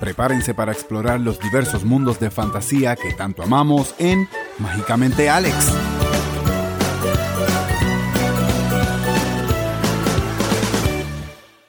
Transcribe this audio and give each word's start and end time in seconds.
Prepárense 0.00 0.52
para 0.52 0.72
explorar 0.72 1.20
los 1.20 1.40
diversos 1.40 1.84
mundos 1.84 2.20
de 2.20 2.30
fantasía 2.30 2.96
que 2.96 3.14
tanto 3.14 3.42
amamos 3.42 3.94
en 3.98 4.28
Mágicamente 4.58 5.30
Alex. 5.30 5.74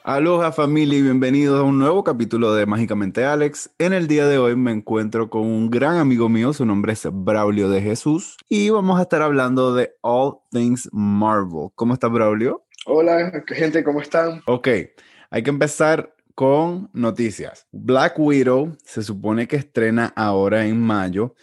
Aloha 0.04 0.52
familia 0.52 0.98
y 0.98 1.02
bienvenidos 1.02 1.60
a 1.60 1.62
un 1.62 1.78
nuevo 1.78 2.04
capítulo 2.04 2.54
de 2.54 2.66
Mágicamente 2.66 3.24
Alex. 3.24 3.70
En 3.78 3.92
el 3.92 4.08
día 4.08 4.26
de 4.26 4.38
hoy 4.38 4.56
me 4.56 4.72
encuentro 4.72 5.30
con 5.30 5.42
un 5.42 5.70
gran 5.70 5.96
amigo 5.96 6.28
mío, 6.28 6.52
su 6.52 6.66
nombre 6.66 6.92
es 6.92 7.06
Braulio 7.10 7.70
de 7.70 7.80
Jesús 7.80 8.36
y 8.48 8.68
vamos 8.70 8.98
a 8.98 9.02
estar 9.02 9.22
hablando 9.22 9.74
de 9.74 9.92
All 10.02 10.38
Things 10.50 10.88
Marvel. 10.92 11.68
¿Cómo 11.74 11.94
está 11.94 12.08
Braulio? 12.08 12.64
Hola, 12.86 13.42
gente, 13.48 13.84
¿cómo 13.84 14.00
están? 14.00 14.42
Ok, 14.46 14.68
hay 15.30 15.42
que 15.42 15.50
empezar 15.50 16.14
con 16.38 16.88
noticias. 16.92 17.66
Black 17.72 18.16
Widow 18.16 18.76
se 18.84 19.02
supone 19.02 19.48
que 19.48 19.56
estrena 19.56 20.12
ahora 20.14 20.66
en 20.66 20.80
mayo 20.80 21.34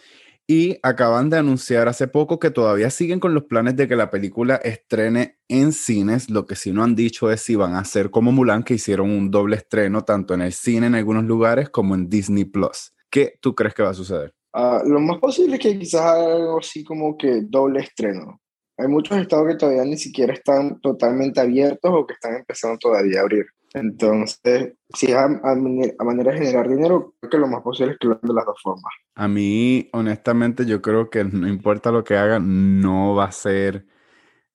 y 0.46 0.78
acaban 0.82 1.28
de 1.28 1.36
anunciar 1.36 1.86
hace 1.86 2.08
poco 2.08 2.38
que 2.38 2.50
todavía 2.50 2.88
siguen 2.88 3.20
con 3.20 3.34
los 3.34 3.44
planes 3.44 3.76
de 3.76 3.88
que 3.88 3.94
la 3.94 4.10
película 4.10 4.56
estrene 4.56 5.36
en 5.48 5.72
cines. 5.72 6.30
Lo 6.30 6.46
que 6.46 6.56
sí 6.56 6.72
no 6.72 6.82
han 6.82 6.94
dicho 6.94 7.30
es 7.30 7.42
si 7.42 7.56
van 7.56 7.74
a 7.74 7.80
hacer 7.80 8.08
como 8.08 8.32
Mulan, 8.32 8.62
que 8.62 8.72
hicieron 8.72 9.10
un 9.10 9.30
doble 9.30 9.56
estreno 9.56 10.02
tanto 10.02 10.32
en 10.32 10.40
el 10.40 10.54
cine 10.54 10.86
en 10.86 10.94
algunos 10.94 11.24
lugares 11.24 11.68
como 11.68 11.94
en 11.94 12.08
Disney 12.08 12.46
Plus. 12.46 12.94
¿Qué 13.10 13.34
tú 13.42 13.54
crees 13.54 13.74
que 13.74 13.82
va 13.82 13.90
a 13.90 13.94
suceder? 13.94 14.32
Uh, 14.54 14.88
lo 14.88 14.98
más 15.00 15.18
posible 15.18 15.56
es 15.56 15.60
que 15.60 15.78
quizás 15.78 16.00
haga 16.00 16.36
algo 16.36 16.58
así 16.58 16.82
como 16.82 17.18
que 17.18 17.42
doble 17.42 17.80
estreno. 17.80 18.40
Hay 18.78 18.88
muchos 18.88 19.18
estados 19.18 19.46
que 19.46 19.56
todavía 19.56 19.84
ni 19.84 19.98
siquiera 19.98 20.32
están 20.32 20.80
totalmente 20.80 21.38
abiertos 21.38 21.90
o 21.94 22.06
que 22.06 22.14
están 22.14 22.36
empezando 22.36 22.78
todavía 22.78 23.20
a 23.20 23.24
abrir. 23.24 23.44
Entonces, 23.76 24.72
si 24.88 25.08
es 25.08 25.14
a, 25.14 25.28
manera 25.28 26.32
de 26.32 26.38
generar 26.38 26.66
dinero, 26.66 27.14
creo 27.20 27.30
que 27.30 27.38
lo 27.38 27.46
más 27.46 27.60
posible 27.62 27.92
es 27.92 27.98
que 27.98 28.06
lo 28.06 28.14
hagan 28.14 28.28
de 28.28 28.34
las 28.34 28.46
dos 28.46 28.58
formas. 28.62 28.94
A 29.14 29.28
mí, 29.28 29.90
honestamente, 29.92 30.64
yo 30.64 30.80
creo 30.80 31.10
que 31.10 31.24
no 31.24 31.46
importa 31.46 31.92
lo 31.92 32.02
que 32.02 32.16
hagan, 32.16 32.80
no 32.80 33.14
va 33.14 33.24
a 33.24 33.32
ser... 33.32 33.84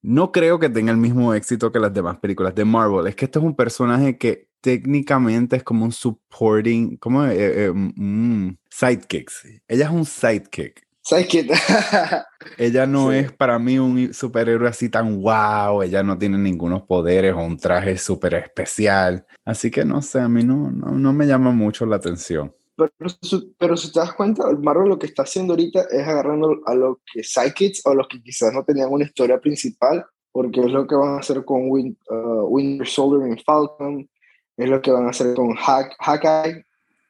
No 0.02 0.32
creo 0.32 0.58
que 0.58 0.70
tenga 0.70 0.92
el 0.92 0.98
mismo 0.98 1.36
éxito 1.36 1.72
que 1.72 1.80
las 1.80 1.94
demás 1.94 2.18
películas 2.18 2.56
de 2.56 2.66
Marvel. 2.66 3.06
Es 3.06 3.16
que 3.16 3.26
este 3.26 3.38
es 3.38 3.46
un 3.46 3.56
personaje 3.56 4.18
que 4.18 4.48
técnicamente 4.60 5.58
es 5.58 5.64
como 5.64 5.86
un 5.86 5.92
supporting, 5.92 6.98
como 6.98 7.24
eh, 7.26 7.66
eh, 7.66 7.70
un 7.70 8.58
sidekick. 8.72 9.30
Ella 9.68 9.86
es 9.86 9.92
un 9.92 10.06
sidekick. 10.06 10.82
Sidekick. 11.04 11.52
ella 12.58 12.86
no 12.86 13.12
es 13.12 13.32
para 13.32 13.58
mí 13.58 13.80
un 13.80 14.14
superhéroe 14.14 14.70
así 14.70 14.90
tan 14.90 15.22
wow. 15.22 15.82
Ella 15.82 16.04
no 16.04 16.18
tiene 16.18 16.38
ningunos 16.38 16.84
poderes 16.84 17.34
o 17.34 17.40
un 17.40 17.58
traje 17.58 17.98
súper 17.98 18.36
especial. 18.36 19.26
Así 19.44 19.72
que 19.72 19.84
no 19.84 20.02
sé, 20.02 20.20
a 20.20 20.30
mí 20.30 20.44
no, 20.44 20.72
no, 20.72 21.14
me 21.14 21.26
llama 21.26 21.52
mucho 21.52 21.86
la 21.86 21.96
atención. 21.96 22.54
Pero, 22.76 22.92
pero, 23.58 23.78
si 23.78 23.92
te 23.92 24.00
das 24.00 24.14
cuenta, 24.14 24.44
Marvel 24.60 24.90
lo 24.90 24.98
que 24.98 25.06
está 25.08 25.24
haciendo 25.24 25.54
ahorita 25.54 25.82
es 25.92 26.08
agarrando 26.08 26.62
a 26.66 26.74
los 26.74 26.98
que 27.12 27.24
sidekicks 27.24 27.82
o 27.86 27.94
los 27.94 28.08
que 28.08 28.22
quizás 28.22 28.54
no 28.54 28.64
tenían 28.64 28.92
una 28.92 29.06
historia 29.06 29.40
principal, 29.40 30.06
porque 30.32 30.62
es 30.62 30.72
lo 30.72 30.88
que 30.88 30.96
van 30.96 31.16
a 31.16 31.20
hacer 31.20 31.44
con 31.46 31.70
Win, 31.70 31.98
uh, 32.10 32.46
Winter 32.48 32.88
Soldier 32.88 33.38
y 33.38 33.44
Falcon, 33.44 34.10
es 34.58 34.70
lo 34.70 34.82
que 34.82 34.92
van 34.92 35.06
a 35.06 35.10
hacer 35.10 35.36
con 35.36 35.54
Hawkeye, 35.54 36.66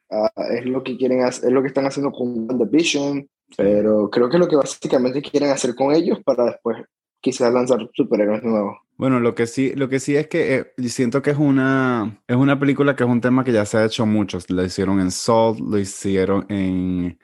uh, 0.09 0.42
es 0.52 0.66
lo 0.66 0.84
que 0.84 0.97
quieren 0.97 1.23
hacer, 1.23 1.45
es 1.45 1.52
lo 1.52 1.62
que 1.62 1.67
están 1.67 1.86
haciendo 1.86 2.12
con 2.12 2.47
The 2.47 2.66
Vision, 2.66 3.30
pero 3.57 4.09
creo 4.09 4.30
que 4.30 4.38
lo 4.38 4.47
que 4.47 4.55
básicamente 4.55 5.21
quieren 5.21 5.49
hacer 5.49 5.75
con 5.75 5.94
ellos 5.94 6.19
para 6.23 6.45
después 6.45 6.77
quizás 7.21 7.53
lanzar 7.53 7.88
superhéroes 7.94 8.44
nuevos. 8.44 8.77
Bueno, 8.97 9.19
lo 9.19 9.33
que 9.33 9.47
sí, 9.47 9.73
lo 9.75 9.89
que 9.89 9.99
sí 9.99 10.16
es 10.16 10.27
que 10.27 10.55
eh, 10.55 10.89
siento 10.89 11.21
que 11.21 11.31
es 11.31 11.38
una, 11.38 12.22
es 12.27 12.35
una 12.35 12.59
película 12.59 12.95
que 12.95 13.03
es 13.03 13.09
un 13.09 13.22
tema 13.22 13.44
que 13.44 13.52
ya 13.52 13.66
se 13.66 13.77
ha 13.77 13.85
hecho 13.85 14.05
muchos. 14.05 14.49
Lo 14.49 14.63
hicieron 14.63 14.99
en 14.99 15.11
Salt, 15.11 15.59
lo 15.59 15.77
hicieron 15.77 16.45
en... 16.49 17.17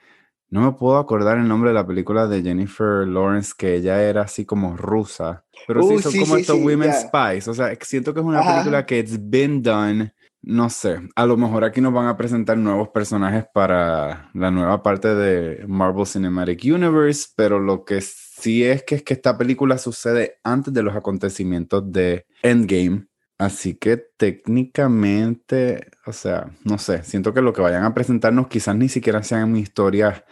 No 0.50 0.62
me 0.62 0.72
puedo 0.72 0.96
acordar 0.96 1.36
el 1.36 1.46
nombre 1.46 1.70
de 1.70 1.74
la 1.74 1.86
película 1.86 2.26
de 2.26 2.42
Jennifer 2.42 3.06
Lawrence, 3.06 3.52
que 3.56 3.74
ella 3.74 4.02
era 4.02 4.22
así 4.22 4.46
como 4.46 4.76
rusa. 4.76 5.44
Pero 5.66 5.82
sí, 5.82 5.98
son 5.98 6.18
como 6.20 6.36
estos 6.36 6.58
Women 6.58 6.92
Spies. 6.92 7.48
O 7.48 7.54
sea, 7.54 7.76
siento 7.82 8.14
que 8.14 8.20
es 8.20 8.26
una 8.26 8.42
película 8.42 8.86
que 8.86 8.98
it's 8.98 9.18
been 9.20 9.62
done 9.62 10.10
no 10.42 10.70
sé, 10.70 11.00
a 11.16 11.26
lo 11.26 11.36
mejor 11.36 11.64
aquí 11.64 11.80
nos 11.80 11.92
van 11.92 12.06
a 12.06 12.16
presentar 12.16 12.56
nuevos 12.56 12.88
personajes 12.88 13.44
para 13.52 14.30
la 14.34 14.50
nueva 14.50 14.82
parte 14.82 15.14
de 15.14 15.66
Marvel 15.66 16.06
Cinematic 16.06 16.62
Universe, 16.64 17.28
pero 17.36 17.58
lo 17.58 17.84
que 17.84 18.00
sí 18.00 18.64
es 18.64 18.82
que 18.84 18.96
es 18.96 19.02
que 19.02 19.14
esta 19.14 19.36
película 19.36 19.78
sucede 19.78 20.38
antes 20.44 20.72
de 20.72 20.82
los 20.82 20.94
acontecimientos 20.94 21.90
de 21.90 22.24
Endgame, 22.42 23.06
así 23.36 23.74
que 23.74 23.96
técnicamente, 24.16 25.88
o 26.06 26.12
sea, 26.12 26.50
no 26.64 26.78
sé, 26.78 27.02
siento 27.02 27.34
que 27.34 27.42
lo 27.42 27.52
que 27.52 27.62
vayan 27.62 27.84
a 27.84 27.94
presentarnos 27.94 28.46
quizás 28.46 28.76
ni 28.76 28.88
siquiera 28.88 29.22
sean 29.22 29.56
historias 29.56 30.24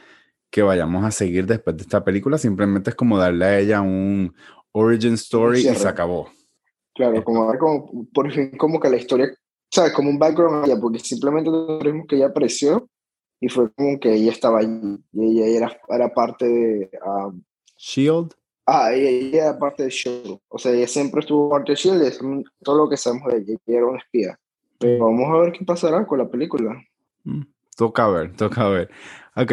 que 0.50 0.62
vayamos 0.62 1.04
a 1.04 1.10
seguir 1.10 1.46
después 1.46 1.76
de 1.76 1.82
esta 1.82 2.04
película, 2.04 2.38
simplemente 2.38 2.90
es 2.90 2.96
como 2.96 3.18
darle 3.18 3.44
a 3.44 3.58
ella 3.58 3.80
un 3.80 4.34
origin 4.72 5.14
story 5.14 5.66
y 5.66 5.74
se 5.74 5.88
acabó. 5.88 6.30
Claro, 6.94 7.22
como, 7.24 7.52
como 7.58 8.08
por 8.14 8.32
fin 8.32 8.56
como 8.56 8.80
que 8.80 8.88
la 8.88 8.96
historia 8.96 9.28
¿sabes? 9.70 9.92
Como 9.92 10.10
un 10.10 10.18
background 10.18 10.66
ella, 10.66 10.78
porque 10.80 10.98
simplemente 10.98 11.50
vimos 11.82 12.06
que 12.08 12.16
ella 12.16 12.26
apareció 12.26 12.88
y 13.40 13.48
fue 13.48 13.70
como 13.72 13.98
que 14.00 14.14
ella 14.14 14.32
estaba 14.32 14.60
allí 14.60 14.98
y 15.12 15.42
ella 15.42 15.56
era, 15.56 15.80
era 15.88 16.12
parte 16.12 16.46
de... 16.46 16.90
Um, 17.04 17.42
Shield. 17.76 18.32
Ah, 18.64 18.92
ella, 18.92 19.44
era 19.44 19.58
parte 19.58 19.84
de 19.84 19.90
Shield. 19.90 20.38
O 20.48 20.58
sea, 20.58 20.72
ella 20.72 20.88
siempre 20.88 21.20
estuvo 21.20 21.50
parte 21.50 21.72
de 21.72 21.76
Shield, 21.76 22.02
es 22.02 22.18
todo 22.62 22.76
lo 22.76 22.88
que 22.88 22.96
sabemos 22.96 23.32
de 23.32 23.38
ella, 23.38 23.58
ella 23.66 23.78
era 23.78 23.86
una 23.86 23.98
espía. 23.98 24.38
Pero 24.78 25.04
vamos 25.04 25.28
a 25.28 25.38
ver 25.38 25.52
qué 25.52 25.64
pasará 25.64 26.06
con 26.06 26.18
la 26.18 26.28
película. 26.28 26.82
Mm, 27.24 27.42
toca 27.76 28.08
ver, 28.08 28.36
toca 28.36 28.68
ver. 28.68 28.90
Ok, 29.36 29.52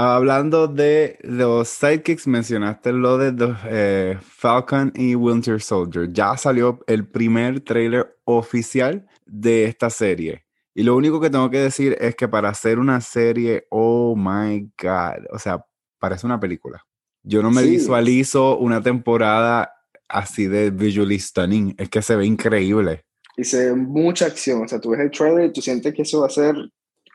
Hablando 0.00 0.68
de 0.68 1.18
los 1.22 1.70
sidekicks, 1.70 2.28
mencionaste 2.28 2.92
lo 2.92 3.18
de 3.18 3.56
eh, 3.68 4.16
Falcon 4.22 4.92
y 4.94 5.16
Winter 5.16 5.60
Soldier. 5.60 6.12
Ya 6.12 6.36
salió 6.36 6.78
el 6.86 7.08
primer 7.08 7.62
trailer 7.62 8.16
oficial 8.22 9.08
de 9.26 9.64
esta 9.64 9.90
serie. 9.90 10.44
Y 10.72 10.84
lo 10.84 10.94
único 10.94 11.20
que 11.20 11.30
tengo 11.30 11.50
que 11.50 11.58
decir 11.58 11.96
es 12.00 12.14
que 12.14 12.28
para 12.28 12.50
hacer 12.50 12.78
una 12.78 13.00
serie, 13.00 13.66
oh 13.70 14.14
my 14.16 14.70
God, 14.80 15.26
o 15.32 15.38
sea, 15.40 15.66
parece 15.98 16.26
una 16.26 16.38
película. 16.38 16.80
Yo 17.24 17.42
no 17.42 17.50
me 17.50 17.64
visualizo 17.64 18.56
una 18.56 18.80
temporada 18.80 19.72
así 20.06 20.46
de 20.46 20.70
visually 20.70 21.18
stunning. 21.18 21.74
Es 21.76 21.88
que 21.88 22.02
se 22.02 22.14
ve 22.14 22.24
increíble. 22.24 23.02
Y 23.36 23.42
se 23.42 23.70
ve 23.70 23.74
mucha 23.74 24.26
acción. 24.26 24.62
O 24.62 24.68
sea, 24.68 24.78
tú 24.78 24.90
ves 24.90 25.00
el 25.00 25.10
trailer 25.10 25.46
y 25.46 25.52
tú 25.52 25.60
sientes 25.60 25.92
que 25.92 26.02
eso 26.02 26.20
va 26.20 26.28
a 26.28 26.30
ser 26.30 26.54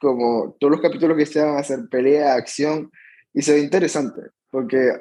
como 0.04 0.56
todos 0.60 0.72
los 0.72 0.82
capítulos 0.82 1.18
que 1.18 1.26
se 1.26 1.42
van 1.42 1.56
a 1.56 1.60
hacer 1.60 1.80
pelea, 1.90 2.36
acción, 2.36 2.92
y 3.34 3.42
se 3.42 3.54
ve 3.54 3.60
interesante, 3.62 4.22
porque 4.52 4.92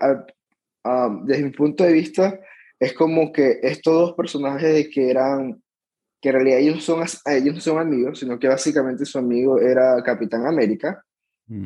desde 1.25 1.43
mi 1.43 1.51
punto 1.51 1.85
de 1.85 1.93
vista 1.93 2.41
es 2.81 2.95
como 2.95 3.31
que 3.33 3.61
estos 3.63 3.93
dos 3.93 4.13
personajes 4.15 4.73
de 4.73 4.89
que 4.89 5.11
eran, 5.11 5.63
que 6.21 6.31
en 6.31 6.35
realidad 6.35 6.59
ellos, 6.61 6.83
son, 6.83 7.05
ellos 7.27 7.55
no 7.55 7.61
son 7.61 7.79
amigos, 7.79 8.21
sino 8.21 8.39
que 8.39 8.49
básicamente 8.49 9.05
su 9.05 9.19
amigo 9.19 9.61
era 9.61 10.03
Capitán 10.03 10.47
América, 10.47 11.05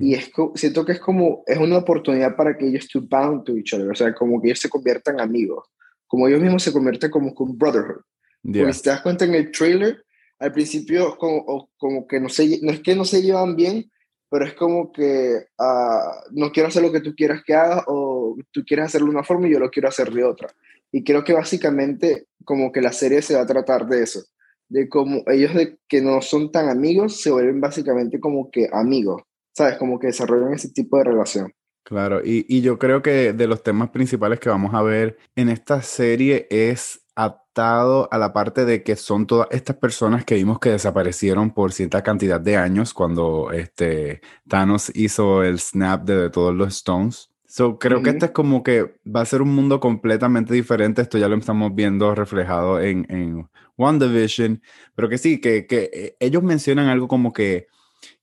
y 0.00 0.14
es, 0.14 0.32
siento 0.56 0.84
que 0.84 0.92
es 0.92 0.98
como, 0.98 1.44
es 1.46 1.58
una 1.58 1.78
oportunidad 1.78 2.34
para 2.34 2.56
que 2.58 2.66
ellos 2.66 2.88
to 2.88 3.02
bound 3.02 3.44
to 3.44 3.56
each 3.56 3.72
other, 3.72 3.88
o 3.88 3.94
sea, 3.94 4.12
como 4.12 4.40
que 4.40 4.48
ellos 4.48 4.58
se 4.58 4.68
conviertan 4.68 5.20
amigos, 5.20 5.68
como 6.08 6.26
ellos 6.26 6.40
mismos 6.40 6.64
se 6.64 6.72
convierten 6.72 7.10
como 7.10 7.32
un 7.36 7.56
brotherhood. 7.56 8.02
Porque 8.42 8.72
si 8.72 8.82
te 8.82 8.90
das 8.90 9.02
cuenta 9.02 9.24
en 9.24 9.34
el 9.34 9.52
trailer, 9.52 10.02
al 10.38 10.52
principio 10.52 11.16
como, 11.16 12.06
que 12.06 12.20
no, 12.20 12.28
no 12.62 12.72
es 12.72 12.80
que 12.80 12.94
no 12.94 13.04
se 13.04 13.22
llevan 13.22 13.56
bien, 13.56 13.90
pero 14.28 14.44
es 14.44 14.54
como 14.54 14.92
que 14.92 15.46
ah, 15.58 16.24
no 16.32 16.50
quiero 16.52 16.68
hacer 16.68 16.82
lo 16.82 16.92
que 16.92 17.00
tú 17.00 17.14
quieras 17.14 17.42
que 17.44 17.54
haga 17.54 17.84
o 17.86 18.36
tú 18.50 18.64
quieres 18.66 18.86
hacerlo 18.86 19.06
de 19.06 19.12
una 19.12 19.24
forma 19.24 19.48
y 19.48 19.52
yo 19.52 19.58
lo 19.58 19.70
quiero 19.70 19.88
hacer 19.88 20.10
de 20.10 20.24
otra. 20.24 20.48
Y 20.92 21.04
creo 21.04 21.24
que 21.24 21.32
básicamente 21.32 22.26
como 22.44 22.72
que 22.72 22.80
la 22.80 22.92
serie 22.92 23.22
se 23.22 23.34
va 23.34 23.42
a 23.42 23.46
tratar 23.46 23.86
de 23.86 24.02
eso, 24.02 24.20
de 24.68 24.88
como 24.88 25.22
ellos 25.26 25.54
de 25.54 25.78
que 25.88 26.00
no 26.00 26.20
son 26.22 26.50
tan 26.50 26.68
amigos 26.68 27.20
se 27.20 27.30
vuelven 27.30 27.60
básicamente 27.60 28.20
como 28.20 28.50
que 28.50 28.68
amigos, 28.72 29.22
¿sabes? 29.54 29.76
Como 29.78 29.98
que 29.98 30.08
desarrollan 30.08 30.54
ese 30.54 30.70
tipo 30.70 30.98
de 30.98 31.04
relación. 31.04 31.52
Claro, 31.84 32.20
y 32.24 32.60
yo 32.62 32.80
creo 32.80 33.00
que 33.00 33.32
de 33.32 33.46
los 33.46 33.62
temas 33.62 33.90
principales 33.90 34.40
que 34.40 34.48
vamos 34.48 34.74
a 34.74 34.82
ver 34.82 35.18
en 35.36 35.48
esta 35.48 35.82
serie 35.82 36.48
es 36.50 37.05
atado 37.16 38.08
a 38.12 38.18
la 38.18 38.32
parte 38.32 38.64
de 38.64 38.82
que 38.82 38.94
son 38.94 39.26
todas 39.26 39.48
estas 39.50 39.76
personas 39.76 40.24
que 40.24 40.34
vimos 40.34 40.60
que 40.60 40.70
desaparecieron 40.70 41.50
por 41.50 41.72
cierta 41.72 42.02
cantidad 42.02 42.40
de 42.40 42.56
años 42.56 42.92
cuando 42.94 43.50
este, 43.52 44.20
Thanos 44.46 44.92
hizo 44.94 45.42
el 45.42 45.58
snap 45.58 46.04
de, 46.04 46.30
todos 46.30 46.54
los 46.54 46.74
Stones. 46.76 47.30
So, 47.48 47.78
creo 47.78 48.02
que 48.02 48.10
este 48.10 48.26
es 48.26 48.32
como 48.32 48.62
que 48.62 48.96
va 49.06 49.22
a 49.22 49.24
ser 49.24 49.40
un 49.40 49.54
mundo 49.54 49.80
completamente 49.80 50.52
diferente. 50.52 51.00
Esto 51.00 51.16
ya 51.16 51.28
lo 51.28 51.36
estamos 51.36 51.74
viendo 51.74 52.14
reflejado 52.14 52.80
en, 52.80 53.06
en 53.08 53.48
WandaVision. 53.78 54.62
Pero 54.94 55.08
que 55.08 55.16
sí, 55.16 55.40
que, 55.40 55.66
que 55.66 55.90
eh, 55.92 56.16
ellos 56.20 56.42
mencionan 56.42 56.88
algo 56.88 57.08
como 57.08 57.32
que, 57.32 57.68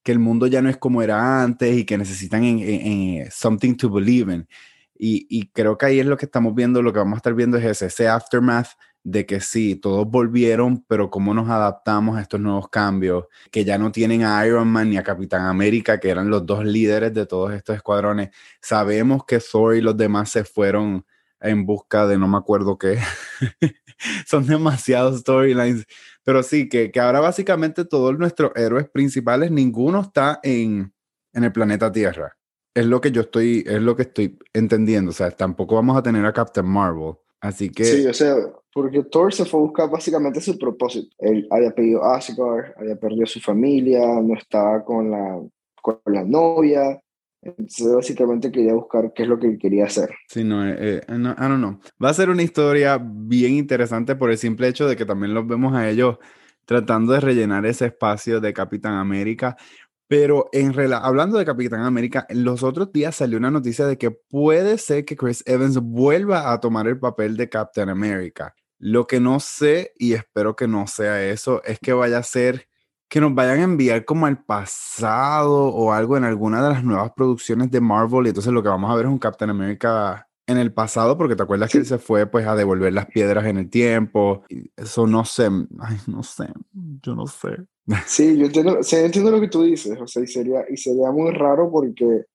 que 0.04 0.12
el 0.12 0.20
mundo 0.20 0.46
ya 0.48 0.62
no 0.62 0.70
es 0.70 0.78
como 0.78 1.02
era 1.02 1.42
antes 1.42 1.76
y 1.76 1.86
que 1.86 1.98
necesitan 1.98 2.44
en, 2.44 3.32
something 3.32 3.76
to 3.76 3.90
believe 3.90 4.32
in. 4.32 4.48
Y, 5.06 5.50
creo 5.52 5.78
que 5.78 5.86
ahí 5.86 6.00
es 6.00 6.06
lo 6.06 6.16
que 6.16 6.26
estamos 6.26 6.56
viendo, 6.56 6.82
lo 6.82 6.94
que 6.94 7.00
vamos 7.00 7.16
a 7.16 7.18
estar 7.18 7.34
viendo 7.34 7.58
es 7.58 7.82
ese, 7.82 8.08
aftermath 8.08 8.70
de 9.04 9.26
que 9.26 9.42
sí, 9.42 9.76
todos 9.76 10.10
volvieron, 10.10 10.86
pero 10.88 11.10
cómo 11.10 11.34
nos 11.34 11.50
adaptamos 11.50 12.18
a 12.18 12.22
estos 12.22 12.40
nuevos 12.40 12.70
cambios, 12.70 13.26
que 13.52 13.66
ya 13.66 13.78
no 13.78 13.92
tienen 13.92 14.24
a 14.24 14.48
Iron 14.48 14.70
Man 14.70 14.90
ni 14.90 14.96
a 14.96 15.04
Capitán 15.04 15.46
América, 15.46 16.00
que 16.00 16.10
eran 16.10 16.30
los 16.30 16.46
dos 16.46 16.64
líderes 16.64 17.14
de 17.14 17.26
todos 17.26 17.52
estos 17.52 17.76
escuadrones. 17.76 18.30
Sabemos 18.62 19.26
que 19.26 19.40
Thor 19.40 19.76
y 19.76 19.82
los 19.82 19.98
demás 19.98 20.30
se 20.30 20.46
fueron 20.46 21.06
en 21.42 21.66
busca 21.66 22.08
de 22.08 22.18
no 22.18 22.30
me 22.30 22.38
acuerdo 22.38 22.78
qué. 22.78 22.98
Son 24.26 24.48
demasiados 24.48 25.20
storylines. 25.20 25.86
Pero 26.24 26.44
sí, 26.44 26.70
que, 26.70 26.90
ahora 27.02 27.20
básicamente 27.20 27.84
todos 27.84 28.18
nuestros 28.18 28.54
héroes 28.56 28.88
principales, 28.90 29.52
ninguno 29.52 30.00
está 30.00 30.40
en 30.44 30.94
el 31.34 31.52
planeta 31.52 31.92
Tierra. 31.92 32.38
Es 32.74 32.86
lo 32.86 33.02
que 33.02 33.12
yo 33.12 33.22
estoy, 33.22 33.64
es 33.68 33.82
lo 33.82 33.96
que 33.96 34.04
estoy 34.04 34.38
entendiendo. 34.54 35.12
O 35.12 35.14
sea, 35.14 35.32
tampoco 35.32 35.76
vamos 35.76 35.98
a 35.98 36.04
tener 36.04 36.26
a 36.26 36.34
Captain 36.34 36.66
Marvel. 36.66 37.14
Así 37.40 37.70
que... 37.70 37.84
Sí, 37.84 38.08
o 38.08 38.14
sea, 38.14 38.36
porque 38.74 39.04
Thor 39.04 39.34
se 39.34 39.46
fue 39.46 39.60
a 39.60 39.64
buscar 39.64 39.90
básicamente 39.90 40.42
su 40.42 40.58
propósito. 40.58 41.16
Él 41.20 41.48
había 41.52 41.72
pedido 41.72 42.04
Asgard, 42.04 42.74
había 42.78 42.96
perdido 42.96 43.26
su 43.26 43.40
familia, 43.40 44.00
no 44.22 44.36
estaba 44.36 44.84
con 44.84 45.12
la, 45.12 45.42
con 45.82 46.00
la 46.06 46.24
novia. 46.24 47.00
Entonces, 47.42 47.94
básicamente 47.94 48.52
quería 48.52 48.74
buscar 48.74 49.12
qué 49.14 49.24
es 49.24 49.30
lo 49.30 49.38
que 49.38 49.58
quería 49.58 49.86
hacer. 49.86 50.10
Sí, 50.30 50.44
no, 50.46 50.66
eh, 50.66 51.02
eh, 51.06 51.18
no, 51.18 51.32
I 51.32 51.42
don't 51.42 51.58
know. 51.58 51.80
Va 52.02 52.10
a 52.10 52.14
ser 52.14 52.30
una 52.30 52.42
historia 52.42 52.98
bien 53.04 53.54
interesante 53.54 54.16
por 54.16 54.32
el 54.32 54.38
simple 54.38 54.70
hecho 54.70 54.88
de 54.88 54.96
que 54.96 55.06
también 55.06 55.34
los 55.34 55.46
vemos 55.46 55.74
a 55.76 55.90
ellos 55.90 56.18
tratando 56.66 57.12
de 57.12 57.20
rellenar 57.20 57.66
ese 57.66 57.88
espacio 57.88 58.40
de 58.40 58.54
Capitán 58.54 58.94
América. 58.94 59.58
Pero 60.16 60.48
en 60.52 60.76
hablando 60.94 61.40
de 61.40 61.46
Capitán 61.46 61.82
América, 61.82 62.28
los 62.30 62.62
otros 62.62 62.92
días 62.92 63.16
salió 63.16 63.40
una 63.40 63.50
noticia 63.50 63.88
de 63.88 63.98
que 63.98 64.12
puede 64.12 64.78
ser 64.78 65.06
que 65.06 65.18
Chris 65.18 65.44
Evans 65.48 65.80
vuelva 65.80 66.54
a 66.54 66.60
tomar 66.60 66.88
el 66.88 67.00
papel 67.00 67.36
de 67.36 67.50
Captain 67.50 67.90
America. 67.90 68.54
Lo 68.78 69.08
que 69.08 69.20
no 69.20 69.40
sé, 69.40 69.92
y 69.98 70.14
espero 70.14 70.56
que 70.56 70.68
no 70.68 70.86
sea 70.86 71.24
eso, 71.24 71.64
es 71.64 71.80
que 71.80 71.94
vaya 71.94 72.20
a 72.20 72.24
ser 72.24 72.68
que 73.10 73.22
nos 73.22 73.34
vayan 73.34 73.58
a 73.58 73.64
enviar 73.64 74.06
como 74.06 74.28
al 74.28 74.46
pasado 74.46 75.70
o 75.70 75.92
algo 75.92 76.16
en 76.16 76.26
alguna 76.26 76.64
de 76.64 76.70
las 76.76 76.84
nuevas 76.84 77.12
producciones 77.16 77.72
de 77.72 77.82
Marvel. 77.82 78.28
Y 78.28 78.30
entonces 78.30 78.54
lo 78.54 78.62
que 78.62 78.70
vamos 78.70 78.92
a 78.92 78.96
ver 78.96 79.08
es 79.08 79.12
un 79.12 79.18
Captain 79.18 79.50
America 79.50 80.30
en 80.48 80.58
el 80.58 80.74
pasado, 80.74 81.18
porque 81.18 81.36
te 81.36 81.44
acuerdas 81.44 81.72
que 81.72 81.78
él 81.78 81.86
se 81.86 81.98
fue 81.98 82.26
pues 82.28 82.46
a 82.46 82.56
devolver 82.56 82.94
las 82.94 83.06
piedras 83.08 83.46
en 83.46 83.58
el 83.58 83.70
tiempo. 83.70 84.44
eso 84.76 85.08
no 85.08 85.26
sé, 85.26 85.50
ay, 85.80 85.98
no 86.08 86.24
sé, 86.24 86.48
yo 87.02 87.16
no 87.16 87.28
sé. 87.28 87.58
Sí, 88.08 88.38
yo 88.38 88.46
entiendo, 88.46 88.80
entiendo 88.92 89.32
lo 89.32 89.42
que 89.42 89.50
tú 89.50 89.64
dices, 89.64 90.00
o 90.00 90.08
sea, 90.08 90.24
y 90.24 90.28
sería, 90.28 90.64
y 90.70 90.78
sería 90.78 91.12
muy 91.12 91.32
raro 91.32 91.70
porque 91.70 92.26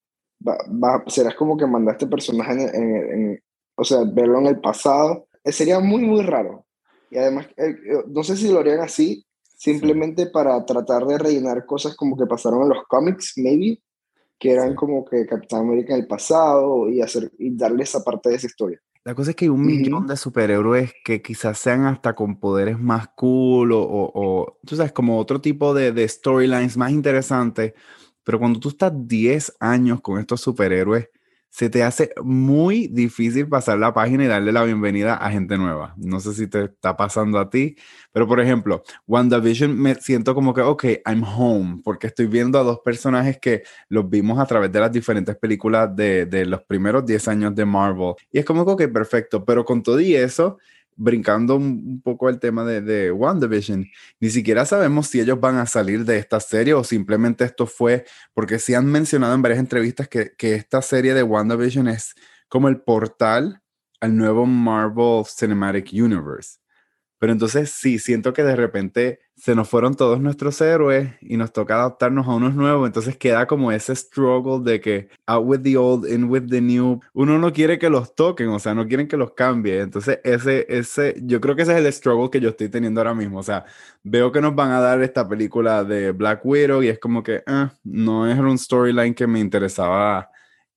va, 0.47 1.03
serás 1.07 1.35
como 1.35 1.57
que 1.57 1.67
mandaste 1.67 2.07
personaje 2.07 2.53
en, 2.53 2.97
en, 2.97 3.43
o 3.75 3.85
sea, 3.85 4.01
verlo 4.05 4.41
en 4.41 4.47
el 4.47 4.61
pasado, 4.61 5.27
eh, 5.45 5.53
sería 5.53 5.81
muy, 5.81 6.03
muy 6.03 6.23
raro. 6.23 6.67
Y 7.11 7.17
además, 7.17 7.47
eh, 7.57 7.71
eh, 7.71 8.05
no 8.09 8.23
sé 8.23 8.37
si 8.37 8.53
lo 8.53 8.59
harían 8.59 8.81
así, 8.81 9.25
simplemente 9.43 10.27
para 10.27 10.65
tratar 10.65 11.07
de 11.07 11.19
rellenar 11.19 11.65
cosas 11.65 11.97
como 11.97 12.17
que 12.17 12.27
pasaron 12.27 12.63
en 12.63 12.69
los 12.71 12.85
cómics, 12.87 13.35
maybe, 13.37 13.81
que 14.39 14.53
eran 14.53 14.75
como 14.75 15.05
que 15.05 15.27
Capitán 15.27 15.61
América 15.61 15.95
en 15.95 16.01
el 16.01 16.07
pasado 16.07 16.89
y, 16.89 17.01
hacer, 17.01 17.33
y 17.39 17.57
darle 17.57 17.83
esa 17.83 18.05
parte 18.05 18.31
de 18.31 18.37
esa 18.37 18.47
historia. 18.47 18.81
La 19.05 19.15
cosa 19.15 19.31
es 19.31 19.37
que 19.37 19.47
hay 19.47 19.49
un 19.49 19.65
millón 19.65 20.07
de 20.07 20.17
superhéroes 20.17 20.93
que 21.03 21.23
quizás 21.23 21.59
sean 21.59 21.87
hasta 21.87 22.15
con 22.15 22.39
poderes 22.39 22.79
más 22.79 23.09
cool 23.17 23.73
o, 23.73 23.81
o, 23.83 24.59
tú 24.67 24.77
sabes, 24.77 24.93
como 24.93 25.19
otro 25.19 25.41
tipo 25.41 25.73
de, 25.73 25.93
de 25.93 26.07
storylines 26.07 26.77
más 26.77 26.91
interesantes. 26.91 27.73
Pero 28.23 28.39
cuando 28.39 28.61
tú 28.61 28.69
estás 28.69 28.93
10 28.95 29.57
años 29.61 30.03
con 30.03 30.19
estos 30.19 30.43
superhéroes, 30.43 31.09
se 31.51 31.71
te 31.71 31.83
hace 31.83 32.13
muy 32.23 32.89
difícil 32.89 33.49
pasar 33.49 33.79
la 33.79 33.93
página 33.93 34.25
y 34.25 34.27
darle 34.27 34.53
la 34.53 34.65
bienvenida 34.65 35.15
a 35.15 35.31
gente 35.31 35.57
nueva. 35.59 35.95
No 35.97 36.21
sé 36.21 36.35
si 36.35 36.47
te 36.47 36.65
está 36.65 36.97
pasando 36.97 37.39
a 37.39 37.51
ti, 37.51 37.77
pero 38.13 38.27
por 38.29 38.41
ejemplo, 38.41 38.83
WandaVision 39.07 39.77
me 39.77 39.95
siento 39.97 40.35
como 40.35 40.55
que, 40.55 40.61
ok, 40.61 40.85
I'm 41.07 41.25
home, 41.25 41.81
porque 41.83 42.09
estoy 42.09 42.27
viendo 42.27 42.59
a 42.59 42.63
dos 42.63 42.81
personajes 42.85 43.39
que 43.39 43.63
los 43.89 44.09
vimos 44.09 44.39
a 44.39 44.47
través 44.47 44.71
de 44.71 44.81
las 44.81 44.93
diferentes 44.93 45.37
películas 45.37 45.95
de, 45.95 46.45
los 46.47 46.63
primeros 46.63 47.05
10 47.05 47.29
años 47.29 47.55
de 47.55 47.65
Marvel. 47.65 48.15
Y 48.31 48.39
es 48.39 48.45
como 48.45 48.65
que, 48.65 48.73
ok, 48.85 48.93
perfecto, 48.93 49.45
pero 49.45 49.65
con 49.65 49.83
todo 49.83 50.01
y 50.01 50.15
eso, 50.15 50.59
brincando 50.99 51.57
un 51.57 52.03
poco 52.03 52.29
el 52.29 52.39
tema 52.39 52.65
de, 52.65 52.83
de 52.83 53.11
WandaVision, 53.13 53.87
ni 54.21 54.31
siquiera 54.31 54.67
sabemos 54.67 55.07
si 55.07 55.21
ellos 55.21 55.41
van 55.41 55.57
a 55.57 55.67
salir 55.67 56.05
de 56.05 56.19
esta 56.19 56.41
serie 56.41 56.75
o 56.75 56.85
simplemente 56.85 57.45
esto 57.45 57.67
fue, 57.67 58.05
porque 58.35 58.59
sí 58.59 58.75
han 58.75 58.87
mencionado 58.87 59.35
en 59.35 59.43
varias 59.43 59.61
entrevistas 59.61 60.09
que, 60.09 60.33
que 60.37 60.55
esta 60.55 60.83
serie 60.83 61.15
de 61.15 61.23
WandaVision 61.23 61.89
es 61.89 62.15
como 62.49 62.69
el 62.69 62.81
portal 62.81 63.63
al 64.01 64.17
nuevo 64.17 64.45
Marvel 64.45 65.25
Cinematic 65.25 65.91
Universe. 65.93 66.59
Pero 67.19 67.33
entonces 67.33 67.71
sí, 67.71 67.99
siento 67.99 68.33
que 68.33 68.45
de 68.45 68.55
repente 68.55 69.21
se 69.37 69.55
nos 69.55 69.69
fueron 69.69 69.95
todos 69.95 70.21
nuestros 70.21 70.61
héroes 70.61 71.11
y 71.21 71.37
nos 71.37 71.53
toca 71.53 71.75
adaptarnos 71.75 72.27
a 72.27 72.35
unos 72.35 72.55
nuevos, 72.55 72.87
entonces 72.87 73.17
queda 73.17 73.47
como 73.47 73.73
ese 73.73 73.95
struggle 73.95 74.61
de 74.69 74.81
que 74.81 75.09
out 75.27 75.45
with 75.47 75.61
the 75.63 75.77
old, 75.77 76.09
in 76.09 76.25
with 76.25 76.49
the 76.49 76.61
new, 76.61 77.01
uno 77.13 77.39
no 77.39 77.53
quiere 77.53 77.79
que 77.79 77.91
los 77.91 78.15
toquen, 78.15 78.49
o 78.49 78.59
sea, 78.59 78.75
no 78.75 78.87
quieren 78.87 79.09
que 79.09 79.17
los 79.17 79.33
cambie, 79.33 79.81
entonces 79.81 80.21
ese, 80.25 80.67
ese, 80.69 81.17
yo 81.23 81.41
creo 81.41 81.55
que 81.57 81.63
ese 81.63 81.73
es 81.73 81.79
el 81.79 81.93
struggle 81.93 82.31
que 82.31 82.41
yo 82.41 82.51
estoy 82.51 82.69
teniendo 82.69 83.01
ahora 83.01 83.15
mismo, 83.15 83.39
o 83.39 83.43
sea, 83.45 83.65
veo 84.03 84.33
que 84.33 84.41
nos 84.41 84.55
van 84.55 84.71
a 84.73 84.81
dar 84.81 85.03
esta 85.03 85.29
película 85.29 85.85
de 85.85 86.13
Black 86.13 86.45
Widow 86.45 86.83
y 86.83 86.89
es 86.89 86.99
como 86.99 87.23
que 87.23 87.43
eh, 87.47 87.69
no 87.85 88.29
es 88.31 88.39
un 88.39 88.59
storyline 88.59 89.15
que 89.15 89.27
me 89.27 89.41
interesaba 89.41 90.31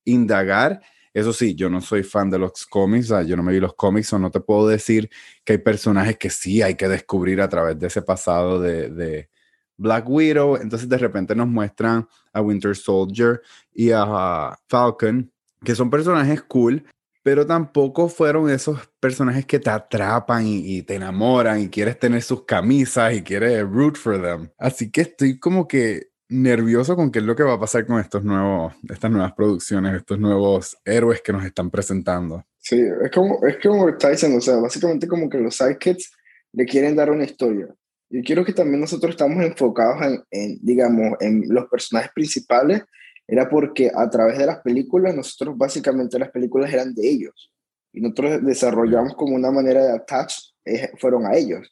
indagar 0.04 0.80
eso 1.14 1.32
sí, 1.32 1.54
yo 1.54 1.68
no 1.68 1.80
soy 1.80 2.02
fan 2.02 2.30
de 2.30 2.38
los 2.38 2.66
cómics, 2.66 3.08
yo 3.26 3.36
no 3.36 3.42
me 3.42 3.52
vi 3.52 3.60
los 3.60 3.74
cómics 3.74 4.12
o 4.12 4.18
no 4.18 4.30
te 4.30 4.40
puedo 4.40 4.66
decir 4.66 5.10
que 5.44 5.54
hay 5.54 5.58
personajes 5.58 6.16
que 6.16 6.30
sí 6.30 6.62
hay 6.62 6.74
que 6.74 6.88
descubrir 6.88 7.40
a 7.40 7.48
través 7.48 7.78
de 7.78 7.86
ese 7.86 8.02
pasado 8.02 8.60
de, 8.60 9.28
Black 9.76 10.08
Widow. 10.08 10.56
Entonces 10.56 10.88
de 10.88 10.98
repente 10.98 11.34
nos 11.34 11.48
muestran 11.48 12.06
a 12.32 12.40
Winter 12.40 12.76
Soldier 12.76 13.42
y 13.72 13.90
a 13.90 14.56
Falcon, 14.68 15.32
que 15.64 15.74
son 15.74 15.90
personajes 15.90 16.42
cool, 16.42 16.84
pero 17.22 17.46
tampoco 17.46 18.08
fueron 18.08 18.48
esos 18.48 18.78
personajes 19.00 19.44
que 19.44 19.58
te 19.58 19.70
atrapan 19.70 20.46
y, 20.46 20.76
y, 20.76 20.82
te 20.82 20.94
enamoran 20.94 21.60
y 21.60 21.68
quieres 21.68 21.98
tener 21.98 22.22
sus 22.22 22.44
camisas 22.44 23.14
y 23.14 23.22
quieres 23.22 23.62
root 23.64 23.96
for 23.96 24.20
them. 24.22 24.50
Así 24.56 24.90
que 24.90 25.02
estoy 25.02 25.38
como 25.38 25.66
que 25.66 26.11
nervioso 26.32 26.96
con 26.96 27.10
qué 27.10 27.18
es 27.18 27.24
lo 27.24 27.36
que 27.36 27.42
va 27.42 27.54
a 27.54 27.60
pasar 27.60 27.86
con 27.86 28.00
estos 28.00 28.24
nuevos, 28.24 28.74
estas 28.88 29.10
nuevas 29.10 29.32
producciones, 29.32 29.94
estos 29.94 30.18
nuevos 30.18 30.76
héroes 30.84 31.20
que 31.20 31.32
nos 31.32 31.44
están 31.44 31.70
presentando. 31.70 32.44
Sí, 32.58 32.80
es 32.80 33.10
como, 33.10 33.44
es 33.46 33.58
como 33.62 33.88
está 33.88 34.10
diciendo, 34.10 34.38
o 34.38 34.40
sea, 34.40 34.56
básicamente 34.56 35.06
como 35.06 35.28
que 35.28 35.38
los 35.38 35.56
sidekicks 35.56 36.12
le 36.52 36.64
quieren 36.64 36.96
dar 36.96 37.10
una 37.10 37.24
historia. 37.24 37.68
Yo 38.10 38.20
quiero 38.24 38.44
que 38.44 38.52
también 38.52 38.80
nosotros 38.80 39.10
estamos 39.10 39.42
enfocados 39.44 40.02
en, 40.02 40.22
en, 40.30 40.58
digamos, 40.62 41.14
en 41.20 41.44
los 41.48 41.66
personajes 41.68 42.10
principales, 42.14 42.82
era 43.26 43.48
porque 43.48 43.90
a 43.94 44.08
través 44.10 44.38
de 44.38 44.46
las 44.46 44.60
películas, 44.60 45.14
nosotros 45.14 45.56
básicamente 45.56 46.18
las 46.18 46.30
películas 46.30 46.72
eran 46.72 46.94
de 46.94 47.08
ellos. 47.08 47.50
Y 47.92 48.00
nosotros 48.00 48.44
desarrollamos 48.44 49.14
como 49.14 49.34
una 49.34 49.50
manera 49.50 49.84
de 49.84 49.92
attach, 49.92 50.34
eh, 50.64 50.90
fueron 50.98 51.26
a 51.26 51.36
ellos. 51.36 51.68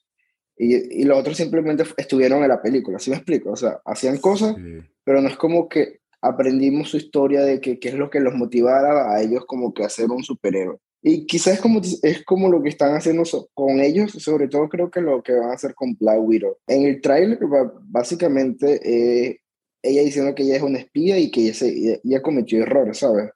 Y, 0.62 1.00
y, 1.00 1.04
los 1.04 1.18
otros 1.18 1.38
simplemente 1.38 1.84
estuvieron 1.96 2.42
en 2.42 2.48
la 2.48 2.60
película, 2.60 2.98
¿sí 2.98 3.08
me 3.08 3.16
explico? 3.16 3.52
O 3.52 3.56
sea, 3.56 3.80
hacían 3.86 4.18
cosas, 4.18 4.54
pero 5.02 5.22
no 5.22 5.28
es 5.28 5.36
como 5.36 5.70
que 5.70 6.00
aprendimos 6.20 6.90
su 6.90 6.98
historia 6.98 7.40
de 7.40 7.62
que, 7.62 7.78
qué 7.78 7.88
es 7.88 7.94
lo 7.94 8.10
que 8.10 8.20
los 8.20 8.34
motivara 8.34 9.10
a 9.10 9.22
ellos 9.22 9.46
como 9.46 9.72
que 9.72 9.84
a 9.84 9.88
ser 9.88 10.10
un 10.10 10.22
superhéroe. 10.22 10.76
Y 11.02 11.24
quizás 11.24 11.54
es 11.54 11.60
como, 11.62 11.80
es 12.02 12.24
como 12.24 12.50
lo 12.50 12.62
que 12.62 12.68
están 12.68 12.94
haciendo 12.94 13.22
con 13.54 13.80
ellos, 13.80 14.12
sobre 14.12 14.48
todo 14.48 14.68
creo 14.68 14.90
que 14.90 15.00
lo 15.00 15.22
que 15.22 15.32
van 15.32 15.48
a 15.48 15.54
hacer 15.54 15.74
con 15.74 15.96
Black 15.98 16.20
Widow. 16.20 16.58
En 16.66 16.82
el 16.84 17.00
trailer, 17.00 17.38
básicamente, 17.84 18.80
eh, 18.84 19.40
ella 19.82 20.02
diciendo 20.02 20.34
que 20.34 20.42
ella 20.42 20.56
es 20.56 20.62
una 20.62 20.78
espía 20.78 21.18
y 21.18 21.30
que 21.30 21.40
ella, 21.40 21.54
se, 21.54 22.00
ella 22.04 22.20
cometió 22.20 22.62
errores, 22.62 22.98
¿sabes? 22.98 23.30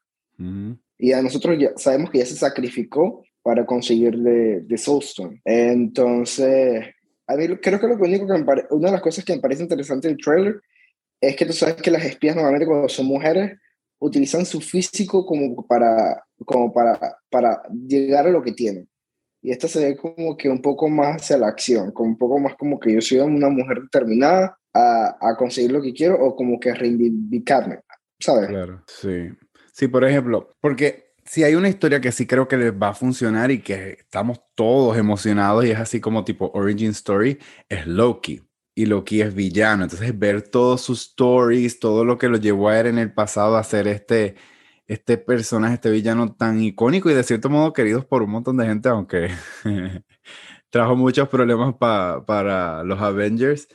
Y 0.99 1.13
a 1.13 1.23
nosotros 1.23 1.57
ya 1.59 1.73
sabemos 1.77 2.11
que 2.11 2.19
ella 2.19 2.27
se 2.27 2.37
sacrificó 2.37 3.25
para 3.43 3.65
conseguir 3.65 4.19
de, 4.19 4.61
de 4.61 4.79
Soulstone. 4.79 5.41
Entonces, 5.45 6.85
a 7.27 7.37
mí 7.37 7.57
creo 7.57 7.81
que 7.81 7.87
lo 7.87 7.95
único 7.95 8.27
que 8.27 8.33
me 8.33 8.65
una 8.71 8.89
de 8.89 8.93
las 8.93 9.03
cosas 9.03 9.25
que 9.25 9.35
me 9.35 9.41
parece 9.41 9.63
interesante 9.63 10.09
del 10.09 10.19
trailer 10.19 10.61
es 11.21 11.37
que 11.37 11.47
tú 11.47 11.53
sabes 11.53 11.77
que 11.77 11.91
las 11.91 12.05
espías 12.05 12.37
normalmente 12.37 12.67
cuando 12.67 12.89
son 12.89 13.07
mujeres 13.07 13.59
utilizan 13.99 14.45
su 14.45 14.61
físico 14.61 15.25
como 15.25 15.67
para, 15.67 16.25
como 16.45 16.73
para, 16.73 16.99
para 17.31 17.63
llegar 17.73 18.27
a 18.27 18.31
lo 18.31 18.43
que 18.43 18.53
tienen. 18.53 18.89
Y 19.41 19.51
esta 19.51 19.69
se 19.69 19.85
ve 19.85 19.97
como 19.97 20.37
que 20.37 20.49
un 20.49 20.61
poco 20.61 20.89
más 20.89 21.17
hacia 21.17 21.39
la 21.39 21.49
acción, 21.49 21.93
como 21.93 22.11
un 22.11 22.19
poco 22.19 22.39
más 22.39 22.55
como 22.57 22.79
que 22.79 22.93
yo 22.93 23.01
soy 23.01 23.19
una 23.19 23.49
mujer 23.49 23.81
determinada 23.83 24.59
a, 24.73 25.17
a 25.21 25.37
conseguir 25.37 25.73
lo 25.73 25.83
que 25.83 25.93
quiero 25.93 26.17
o 26.23 26.35
como 26.35 26.59
que 26.59 26.75
reivindicarme, 26.75 27.81
¿sabes? 28.19 28.49
Claro, 28.49 28.83
sí. 28.87 29.29
Sí, 29.73 29.89
por 29.89 30.05
ejemplo, 30.05 30.55
porque 30.61 31.04
si 31.25 31.43
hay 31.45 31.55
una 31.55 31.69
historia 31.69 32.01
que 32.01 32.13
sí 32.13 32.27
creo 32.27 32.49
que 32.49 32.57
les 32.57 32.73
va 32.73 32.89
a 32.89 32.95
funcionar 32.95 33.51
y 33.51 33.61
que 33.61 33.93
estamos 34.01 34.41
todos 34.55 34.97
emocionados 34.99 35.65
y 35.65 35.71
es 35.71 35.79
así 35.79 36.01
como 36.01 36.25
tipo 36.25 36.51
origin 36.55 36.91
story, 36.91 37.39
es 37.69 37.87
Loki. 37.87 38.43
Y 38.75 38.87
Loki 38.87 39.21
es 39.23 39.35
villano. 39.35 39.85
Entonces, 39.85 40.19
ver 40.19 40.43
todos 40.43 40.81
sus 40.83 41.03
stories, 41.11 41.79
todo 41.79 42.05
lo 42.05 42.19
que 42.19 42.29
lo 42.29 42.39
llevó 42.39 42.69
a 42.69 42.81
él 42.81 42.87
en 42.89 42.99
el 42.99 43.13
pasado 43.13 43.57
a 43.57 43.63
ser 43.65 43.87
este, 43.89 44.35
este 44.87 45.17
personaje, 45.19 45.75
este 45.75 45.91
villano 45.91 46.35
tan 46.35 46.61
icónico 46.61 47.11
y 47.11 47.15
de 47.15 47.23
cierto 47.23 47.51
modo 47.51 47.73
queridos 47.73 48.05
por 48.05 48.23
un 48.23 48.31
montón 48.31 48.57
de 48.57 48.67
gente, 48.67 48.89
aunque 48.89 49.31
trajo 50.71 50.97
muchos 50.97 51.29
problemas 51.29 51.75
para 51.79 52.83
los 52.85 53.01
Avengers. 53.01 53.69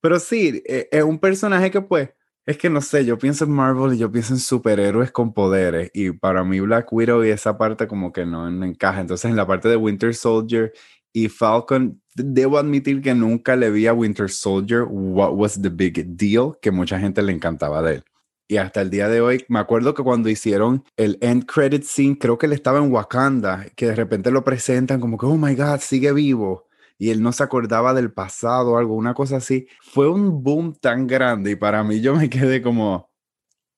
Pero 0.00 0.18
sí, 0.18 0.62
e, 0.66 0.88
es 0.90 1.02
un 1.04 1.18
personaje 1.18 1.70
que 1.70 1.80
pues, 1.80 2.10
es 2.44 2.58
que 2.58 2.68
no 2.68 2.80
sé, 2.80 3.04
yo 3.04 3.18
pienso 3.18 3.44
en 3.44 3.52
Marvel 3.52 3.94
y 3.94 3.98
yo 3.98 4.10
pienso 4.10 4.34
en 4.34 4.40
superhéroes 4.40 5.12
con 5.12 5.32
poderes 5.32 5.90
y 5.94 6.10
para 6.10 6.42
mí 6.42 6.58
Black 6.60 6.92
Widow 6.92 7.24
y 7.24 7.30
esa 7.30 7.56
parte 7.56 7.86
como 7.86 8.12
que 8.12 8.26
no, 8.26 8.48
encaja. 8.64 9.00
Entonces 9.00 9.30
en 9.30 9.36
la 9.36 9.46
parte 9.46 9.68
de 9.68 9.76
Winter 9.76 10.14
Soldier 10.14 10.72
y 11.12 11.28
Falcon, 11.28 12.00
debo 12.14 12.58
admitir 12.58 13.00
que 13.00 13.14
nunca 13.14 13.54
le 13.54 13.70
vi 13.70 13.86
a 13.86 13.94
Winter 13.94 14.28
Soldier 14.28 14.84
what 14.88 15.34
was 15.34 15.60
the 15.60 15.68
big 15.68 16.16
deal, 16.16 16.54
que 16.60 16.70
mucha 16.70 16.98
gente 16.98 17.22
le 17.22 17.32
encantaba 17.32 17.82
de 17.82 17.96
él. 17.96 18.04
Y 18.48 18.56
hasta 18.56 18.82
el 18.82 18.90
día 18.90 19.08
de 19.08 19.20
hoy, 19.20 19.44
me 19.48 19.60
acuerdo 19.60 19.94
que 19.94 20.02
cuando 20.02 20.28
hicieron 20.28 20.84
el 20.96 21.18
end 21.20 21.46
credit 21.46 21.84
scene, 21.84 22.18
creo 22.18 22.38
que 22.38 22.46
él 22.46 22.52
estaba 22.52 22.78
en 22.78 22.92
Wakanda, 22.92 23.66
que 23.76 23.86
de 23.86 23.94
repente 23.94 24.30
lo 24.30 24.42
presentan 24.44 25.00
como 25.00 25.16
que, 25.16 25.26
oh 25.26 25.36
my 25.36 25.54
God, 25.54 25.78
sigue 25.78 26.12
vivo 26.12 26.66
y 27.02 27.10
él 27.10 27.20
no 27.20 27.32
se 27.32 27.42
acordaba 27.42 27.94
del 27.94 28.12
pasado 28.12 28.74
o 28.74 28.78
algo, 28.78 28.94
una 28.94 29.12
cosa 29.12 29.38
así. 29.38 29.66
Fue 29.80 30.08
un 30.08 30.44
boom 30.44 30.72
tan 30.76 31.08
grande 31.08 31.50
y 31.50 31.56
para 31.56 31.82
mí 31.82 32.00
yo 32.00 32.14
me 32.14 32.30
quedé 32.30 32.62
como, 32.62 33.10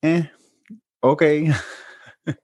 eh, 0.02 0.31
ok. 1.00 1.23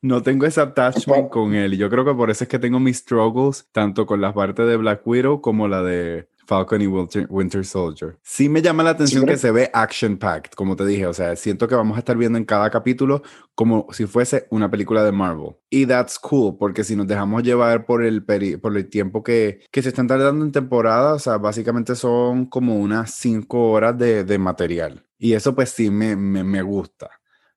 no 0.00 0.22
tengo 0.22 0.46
ese 0.46 0.62
attachment 0.62 1.28
con 1.28 1.54
él. 1.54 1.76
Yo 1.76 1.90
creo 1.90 2.06
que 2.06 2.14
por 2.14 2.30
eso 2.30 2.44
es 2.44 2.48
que 2.48 2.58
tengo 2.58 2.80
mis 2.80 2.96
struggles, 2.96 3.68
tanto 3.70 4.06
con 4.06 4.22
la 4.22 4.32
parte 4.32 4.62
de 4.62 4.78
Black 4.78 5.06
Widow 5.06 5.42
como 5.42 5.68
la 5.68 5.82
de 5.82 6.26
Falcon 6.46 6.80
y 6.82 6.86
Winter, 6.86 7.64
Soldier. 7.64 8.16
Sí 8.22 8.48
me 8.48 8.62
llama 8.62 8.82
la 8.82 8.90
atención 8.90 9.26
que 9.26 9.36
se 9.36 9.50
ve 9.50 9.70
action-packed, 9.72 10.52
como 10.52 10.76
te 10.76 10.86
dije. 10.86 11.06
O 11.06 11.12
sea, 11.12 11.34
siento 11.36 11.66
que 11.68 11.74
vamos 11.74 11.96
a 11.96 12.00
estar 12.00 12.16
viendo 12.16 12.38
en 12.38 12.44
cada 12.44 12.70
capítulo 12.70 13.22
como 13.54 13.86
si 13.92 14.06
fuese 14.06 14.46
una 14.50 14.70
película 14.70 15.02
de 15.02 15.12
Marvel. 15.12 15.56
Y 15.70 15.86
that's 15.86 16.18
cool, 16.18 16.56
porque 16.58 16.84
si 16.84 16.94
nos 16.94 17.06
dejamos 17.06 17.42
llevar 17.42 17.86
por 17.86 18.04
el, 18.04 18.24
por 18.24 18.76
el 18.76 18.88
tiempo 18.88 19.22
que, 19.22 19.60
que 19.70 19.82
se 19.82 19.88
están 19.88 20.06
tardando 20.06 20.44
en 20.44 20.52
temporada, 20.52 21.14
o 21.14 21.18
sea, 21.18 21.38
básicamente 21.38 21.94
son 21.94 22.46
como 22.46 22.76
unas 22.76 23.12
cinco 23.12 23.70
horas 23.70 23.98
de, 23.98 24.24
de 24.24 24.38
material. 24.38 25.04
Y 25.18 25.32
eso 25.32 25.54
pues 25.54 25.70
sí 25.70 25.90
me, 25.90 26.14
me, 26.16 26.44
me 26.44 26.62
gusta. 26.62 27.10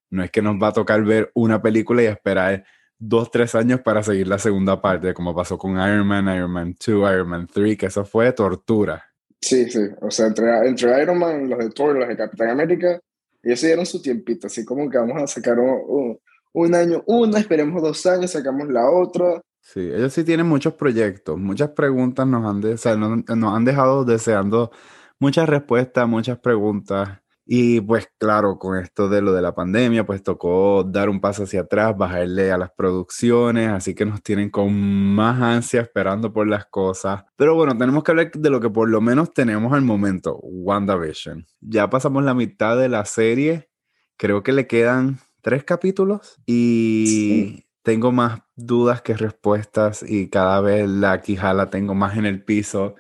No 0.10 0.24
es 0.24 0.32
que 0.32 0.42
nos 0.42 0.56
va 0.56 0.70
a 0.70 0.74
tocar 0.74 1.04
ver 1.04 1.32
una 1.36 1.62
película 1.62 2.02
y 2.02 2.06
esperar 2.06 2.64
dos, 3.00 3.32
tres 3.32 3.56
años 3.56 3.80
para 3.80 4.04
seguir 4.04 4.28
la 4.28 4.38
segunda 4.38 4.82
parte, 4.82 5.14
como 5.14 5.34
pasó 5.34 5.58
con 5.58 5.72
Iron 5.72 6.06
Man, 6.06 6.28
Iron 6.36 6.52
Man 6.52 6.76
2, 6.86 6.88
Iron 6.88 7.30
Man 7.30 7.48
3, 7.52 7.78
que 7.78 7.86
eso 7.88 8.06
fue 8.06 8.32
tortura. 8.34 9.04
Sí, 9.42 9.72
sí, 9.72 9.80
o 10.02 10.12
sea, 10.12 10.28
entre, 10.28 10.68
entre 10.68 11.02
Iron 11.02 11.18
Man, 11.18 11.50
los 11.50 11.60
de 11.60 11.70
Thor, 11.70 11.96
los 11.96 12.08
de 12.08 12.18
Capitán 12.18 12.50
América, 12.50 13.00
ellos 13.42 13.60
se 13.60 13.68
dieron 13.68 13.86
su 13.86 14.02
tiempito, 14.02 14.48
así 14.48 14.66
como 14.66 14.90
que 14.90 14.98
vamos 14.98 15.22
a 15.22 15.28
sacar 15.28 15.58
un, 15.58 16.20
un, 16.52 16.76
año 16.76 17.04
una, 17.08 17.40
esperemos 17.40 17.82
dos 17.82 18.06
años, 18.06 18.32
sacamos 18.32 18.68
la 18.68 18.90
otra. 18.90 19.42
Sí, 19.62 19.80
ellos 19.80 20.12
sí 20.12 20.26
tienen 20.26 20.46
muchos 20.46 20.74
proyectos, 20.74 21.38
muchas 21.38 21.70
preguntas 21.70 22.28
nos 22.28 22.46
han, 22.46 22.60
de, 22.60 22.74
o 22.74 22.78
sea, 22.78 22.98
nos, 22.98 23.26
nos 23.30 23.56
han 23.56 23.64
dejado 23.64 24.04
deseando 24.04 24.72
muchas 25.20 25.48
respuestas, 25.48 26.08
muchas 26.08 26.38
preguntas. 26.40 27.22
Y 27.52 27.82
pues 27.82 28.08
claro, 28.20 28.60
con 28.60 28.78
esto 28.78 29.10
de 29.10 29.24
lo 29.24 29.34
de 29.34 29.42
la 29.42 29.56
pandemia, 29.56 30.06
pues 30.06 30.22
tocó 30.22 30.84
dar 30.84 31.10
un 31.10 31.20
paso 31.20 31.46
hacia 31.46 31.62
atrás, 31.62 31.98
bajarle 31.98 32.52
a 32.52 32.60
las 32.60 32.70
producciones, 32.70 33.70
así 33.70 33.96
que 33.96 34.06
nos 34.06 34.22
tienen 34.22 34.52
con 34.52 34.72
más 34.72 35.42
ansia 35.42 35.82
esperando 35.82 36.32
por 36.32 36.48
las 36.48 36.68
cosas. 36.68 37.24
Pero 37.36 37.56
bueno, 37.56 37.76
tenemos 37.76 38.04
que 38.04 38.12
hablar 38.12 38.32
de 38.32 38.50
lo 38.52 38.60
que 38.60 38.70
por 38.70 38.88
lo 38.88 39.02
menos 39.02 39.34
tenemos 39.34 39.74
al 39.74 39.82
momento, 39.82 40.38
WandaVision. 40.44 41.48
Ya 41.60 41.90
pasamos 41.90 42.24
la 42.24 42.36
mitad 42.36 42.78
de 42.78 42.88
la 42.88 43.04
serie, 43.06 43.72
creo 44.16 44.44
que 44.44 44.52
le 44.52 44.68
quedan 44.68 45.18
tres 45.42 45.64
capítulos 45.64 46.38
y... 46.46 47.66
Tengo 47.82 48.12
más 48.12 48.42
dudas 48.56 49.02
que 49.02 49.16
respuestas 49.16 50.04
y 50.08 50.30
cada 50.30 50.60
vez 50.60 50.88
la 50.88 51.22
quijala 51.22 51.72
tengo 51.72 51.96
más 51.96 52.18
en 52.18 52.26
el 52.26 52.44
piso. 52.44 52.96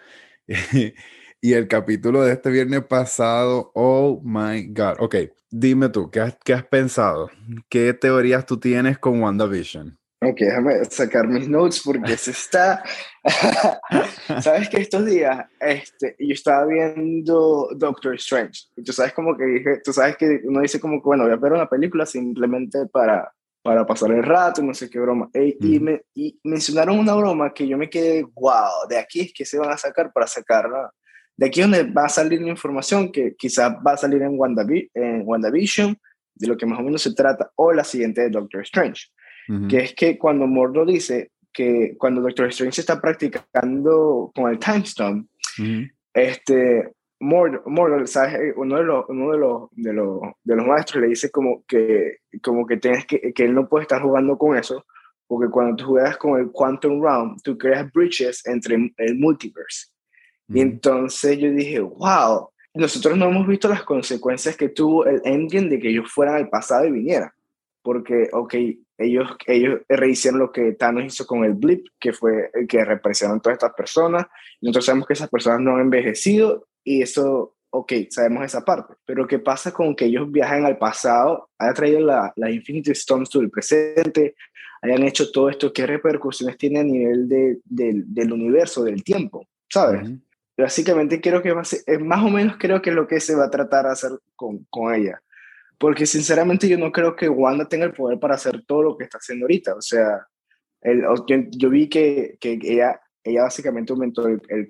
Y 1.41 1.53
el 1.53 1.69
capítulo 1.69 2.21
de 2.23 2.33
este 2.33 2.49
viernes 2.49 2.83
pasado, 2.83 3.71
oh 3.73 4.19
my 4.25 4.67
God. 4.73 4.95
Ok, 4.99 5.15
dime 5.49 5.87
tú, 5.87 6.11
¿qué 6.11 6.19
has, 6.19 6.37
qué 6.43 6.53
has 6.53 6.65
pensado? 6.65 7.29
¿Qué 7.69 7.93
teorías 7.93 8.45
tú 8.45 8.59
tienes 8.59 8.99
con 8.99 9.21
WandaVision? 9.21 9.97
Ok, 10.21 10.35
déjame 10.37 10.83
sacar 10.83 11.29
mis 11.29 11.47
notes 11.47 11.81
porque 11.81 12.17
se 12.17 12.31
está... 12.31 12.83
sabes 14.41 14.67
que 14.67 14.81
estos 14.81 15.05
días 15.05 15.45
este, 15.61 16.17
yo 16.19 16.33
estaba 16.33 16.65
viendo 16.65 17.69
Doctor 17.73 18.15
Strange. 18.15 18.63
Y 18.75 18.83
tú 18.83 18.91
sabes 18.91 19.13
como 19.13 19.37
que 19.37 19.45
dije, 19.45 19.79
tú 19.81 19.93
sabes 19.93 20.17
que 20.17 20.41
uno 20.43 20.59
dice 20.59 20.77
como 20.77 21.01
que, 21.01 21.05
bueno, 21.05 21.23
voy 21.23 21.31
a 21.31 21.37
ver 21.37 21.53
una 21.53 21.69
película 21.69 22.05
simplemente 22.05 22.85
para, 22.87 23.31
para 23.63 23.85
pasar 23.85 24.11
el 24.11 24.23
rato, 24.23 24.61
no 24.61 24.73
sé 24.73 24.89
qué 24.89 24.99
broma. 24.99 25.29
y, 25.33 25.79
me, 25.79 26.01
y 26.13 26.37
mencionaron 26.43 26.99
una 26.99 27.15
broma 27.15 27.53
que 27.53 27.65
yo 27.65 27.77
me 27.77 27.89
quedé, 27.89 28.23
wow, 28.23 28.89
de 28.89 28.97
aquí 28.97 29.21
es 29.21 29.31
que 29.33 29.45
se 29.45 29.57
van 29.57 29.71
a 29.71 29.77
sacar 29.77 30.11
para 30.11 30.27
sacarla 30.27 30.91
de 31.39 31.45
aquí 31.45 31.61
es 31.61 31.67
donde 31.69 31.89
va 31.89 32.03
a 32.03 32.09
salir 32.09 32.41
la 32.41 32.49
información 32.49 33.13
que 33.13 33.33
quizás 33.37 33.73
va 33.75 33.93
a 33.93 33.97
salir 33.97 34.21
en, 34.21 34.37
en 34.93 35.21
WandaVision, 35.25 35.97
de 36.35 36.47
lo 36.47 36.57
que 36.57 36.65
más 36.65 36.79
o 36.79 36.83
menos 36.83 37.01
se 37.01 37.13
trata, 37.13 37.49
o 37.55 37.71
la 37.71 37.85
siguiente 37.85 38.19
de 38.21 38.29
Doctor 38.29 38.61
Strange, 38.63 39.07
que 39.69 39.77
es 39.77 39.93
que 39.95 40.17
cuando 40.17 40.45
Mordo 40.47 40.85
dice 40.85 41.31
que 41.53 41.95
cuando 41.97 42.19
Doctor 42.19 42.47
Strange 42.49 42.81
está 42.81 42.99
practicando 42.99 44.31
con 44.35 44.51
el 44.51 44.59
Time 44.59 44.79
Stone, 44.79 45.27
este, 46.13 46.91
Mordo, 47.21 48.05
¿sabes? 48.05 48.53
Uno, 48.57 48.75
de 48.75 48.83
los, 48.83 49.05
uno 49.07 49.31
de, 49.31 49.37
los, 49.37 49.69
de, 49.71 49.93
los, 49.93 50.19
de 50.43 50.55
los 50.57 50.67
maestros 50.67 51.01
le 51.03 51.07
dice 51.07 51.31
como 51.31 51.63
que, 51.65 52.17
como 52.43 52.65
que, 52.65 52.75
tienes 52.75 53.05
que, 53.05 53.31
que 53.33 53.45
él 53.45 53.55
no 53.55 53.69
puede 53.69 53.83
estar 53.83 54.01
jugando 54.01 54.37
con 54.37 54.57
eso, 54.57 54.85
porque 55.25 55.49
cuando 55.49 55.77
tú 55.77 55.85
juegas 55.85 56.17
con 56.17 56.37
el 56.37 56.51
Quantum 56.51 57.01
Realm, 57.01 57.37
tú 57.41 57.57
creas 57.57 57.89
bridges 57.93 58.45
entre 58.45 58.75
el 58.97 59.15
multiverse. 59.15 59.87
Y 60.49 60.61
entonces 60.61 61.37
yo 61.37 61.51
dije, 61.51 61.79
wow, 61.79 62.49
nosotros 62.73 63.17
no 63.17 63.29
hemos 63.29 63.47
visto 63.47 63.67
las 63.67 63.83
consecuencias 63.83 64.57
que 64.57 64.69
tuvo 64.69 65.05
el 65.05 65.21
Endgame 65.23 65.69
de 65.69 65.79
que 65.79 65.89
ellos 65.89 66.11
fueran 66.11 66.35
al 66.35 66.49
pasado 66.49 66.85
y 66.87 66.91
vinieran. 66.91 67.31
Porque, 67.81 68.29
ok, 68.33 68.55
ellos, 68.97 69.29
ellos 69.45 69.81
rehicieron 69.87 70.39
lo 70.39 70.51
que 70.51 70.73
Thanos 70.73 71.05
hizo 71.05 71.25
con 71.25 71.45
el 71.45 71.53
blip, 71.53 71.87
que 71.99 72.13
fue 72.13 72.49
el 72.53 72.67
que 72.67 72.83
representan 72.83 73.41
todas 73.41 73.55
estas 73.55 73.73
personas. 73.73 74.25
Nosotros 74.61 74.85
sabemos 74.85 75.07
que 75.07 75.13
esas 75.13 75.29
personas 75.29 75.61
no 75.61 75.75
han 75.75 75.81
envejecido 75.81 76.67
y 76.83 77.01
eso, 77.01 77.55
ok, 77.69 77.93
sabemos 78.09 78.43
esa 78.43 78.65
parte. 78.65 78.95
Pero 79.05 79.27
¿qué 79.27 79.39
pasa 79.39 79.71
con 79.71 79.95
que 79.95 80.05
ellos 80.05 80.31
viajan 80.31 80.65
al 80.65 80.77
pasado, 80.77 81.49
hayan 81.57 81.75
traído 81.75 81.99
la, 82.01 82.33
la 82.35 82.51
Infinity 82.51 82.91
Stones 82.91 83.29
del 83.29 83.49
presente, 83.49 84.35
hayan 84.81 85.03
hecho 85.03 85.31
todo 85.31 85.49
esto? 85.49 85.71
¿Qué 85.71 85.85
repercusiones 85.85 86.57
tiene 86.57 86.79
a 86.79 86.83
nivel 86.83 87.29
de, 87.29 87.59
del 87.65 88.33
universo, 88.33 88.83
del 88.83 89.03
tiempo? 89.03 89.47
¿Sabes? 89.69 90.09
Básicamente 90.61 91.21
creo 91.21 91.41
que 91.41 91.49
eh, 91.49 91.97
más 91.99 92.23
o 92.23 92.29
menos 92.29 92.57
creo 92.57 92.81
que 92.81 92.89
es 92.89 92.95
lo 92.95 93.07
que 93.07 93.19
se 93.19 93.35
va 93.35 93.45
a 93.45 93.49
tratar 93.49 93.85
de 93.85 93.91
hacer 93.91 94.11
con, 94.35 94.65
con 94.69 94.93
ella. 94.93 95.21
Porque 95.77 96.05
sinceramente 96.05 96.67
yo 96.67 96.77
no 96.77 96.91
creo 96.91 97.15
que 97.15 97.29
Wanda 97.29 97.67
tenga 97.67 97.85
el 97.85 97.93
poder 97.93 98.19
para 98.19 98.35
hacer 98.35 98.63
todo 98.65 98.83
lo 98.83 98.97
que 98.97 99.05
está 99.05 99.17
haciendo 99.17 99.45
ahorita. 99.45 99.75
O 99.75 99.81
sea, 99.81 100.27
el, 100.81 101.03
yo, 101.51 101.69
vi 101.69 101.87
que, 101.87 102.37
que, 102.39 102.59
ella, 102.61 102.99
ella 103.23 103.43
básicamente 103.43 103.93
aumentó 103.93 104.27
el, 104.27 104.41
el, 104.49 104.67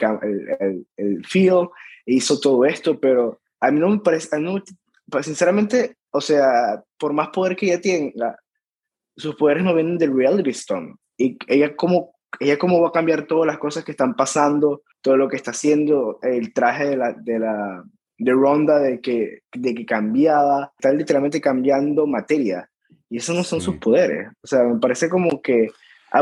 el, 0.60 0.88
el 0.98 1.26
feel 1.26 1.70
e 2.06 2.14
hizo 2.14 2.40
todo 2.40 2.66
esto, 2.66 3.00
pero 3.00 3.42
a 3.60 3.72
mí 3.72 3.80
no 3.80 3.90
me 3.90 4.00
parece, 4.00 4.30
pues 5.10 5.26
sinceramente, 5.26 5.98
o 6.12 6.22
sea, 6.22 6.84
por 6.98 7.14
más 7.14 7.30
poder 7.30 7.56
que 7.56 7.66
ella 7.66 7.82
tenga, 7.82 8.38
sus 9.18 9.36
poderes 9.36 9.64
no 9.64 9.74
vienen 9.74 9.98
del 9.98 10.16
Reality 10.16 10.52
Stone. 10.52 10.96
Y 11.18 11.38
ella 11.48 11.76
como, 11.76 12.16
ella 12.40 12.58
cómo 12.58 12.82
va 12.82 12.90
a 12.90 12.94
cambiar 12.94 13.28
todas 13.28 13.48
las 13.48 13.58
cosas 13.58 13.84
que 13.84 13.92
están 13.92 14.16
pasando, 14.16 14.84
todo 15.02 15.18
lo 15.18 15.28
que 15.28 15.36
está 15.36 15.52
haciendo, 15.52 16.20
el 16.22 16.54
traje 16.54 16.88
de 16.88 16.98
la, 16.98 17.14
de 17.14 17.40
la 17.40 17.84
de 18.18 18.34
Ronda 18.34 18.80
de 18.80 19.00
que, 19.00 19.44
de 19.54 19.74
que 19.74 19.86
cambiaba, 19.86 20.74
está 20.78 20.92
literalmente 20.94 21.42
cambiando 21.42 22.06
materia. 22.06 22.70
Y 23.10 23.18
esos 23.18 23.36
no 23.36 23.44
son 23.44 23.62
sus 23.62 23.78
poderes. 23.78 24.28
O 24.44 24.48
sea, 24.48 24.64
me 24.64 24.80
parece 24.80 25.10
como 25.10 25.42
que 25.42 25.70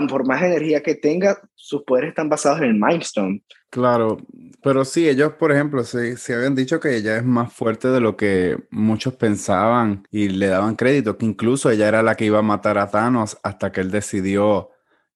por 0.10 0.26
más 0.26 0.42
energía 0.42 0.82
que 0.82 0.96
tenga, 0.96 1.40
sus 1.56 1.84
poderes 1.84 2.10
están 2.10 2.30
basados 2.30 2.60
en 2.60 2.66
el 2.66 2.80
Mindstone. 2.80 3.42
Claro, 3.70 4.18
pero 4.64 4.86
sí, 4.86 5.08
ellos, 5.08 5.34
por 5.34 5.52
ejemplo, 5.52 5.84
se, 5.84 6.18
se, 6.18 6.34
habían 6.34 6.56
dicho 6.56 6.80
que 6.80 6.96
ella 6.96 7.18
es 7.18 7.26
más 7.26 7.52
fuerte 7.52 7.90
de 7.90 8.00
lo 8.00 8.16
que 8.16 8.58
muchos 8.70 9.16
pensaban 9.16 10.08
y 10.10 10.30
le 10.30 10.48
daban 10.48 10.76
crédito, 10.76 11.18
que 11.18 11.26
incluso 11.26 11.70
ella 11.70 11.88
era 11.88 12.04
la 12.04 12.16
que 12.16 12.26
iba 12.26 12.40
a 12.40 12.44
matar 12.44 12.78
a 12.78 12.90
Thanos 12.90 13.38
hasta 13.44 13.72
que 13.72 13.82
él 13.82 13.92
decidió 13.92 14.70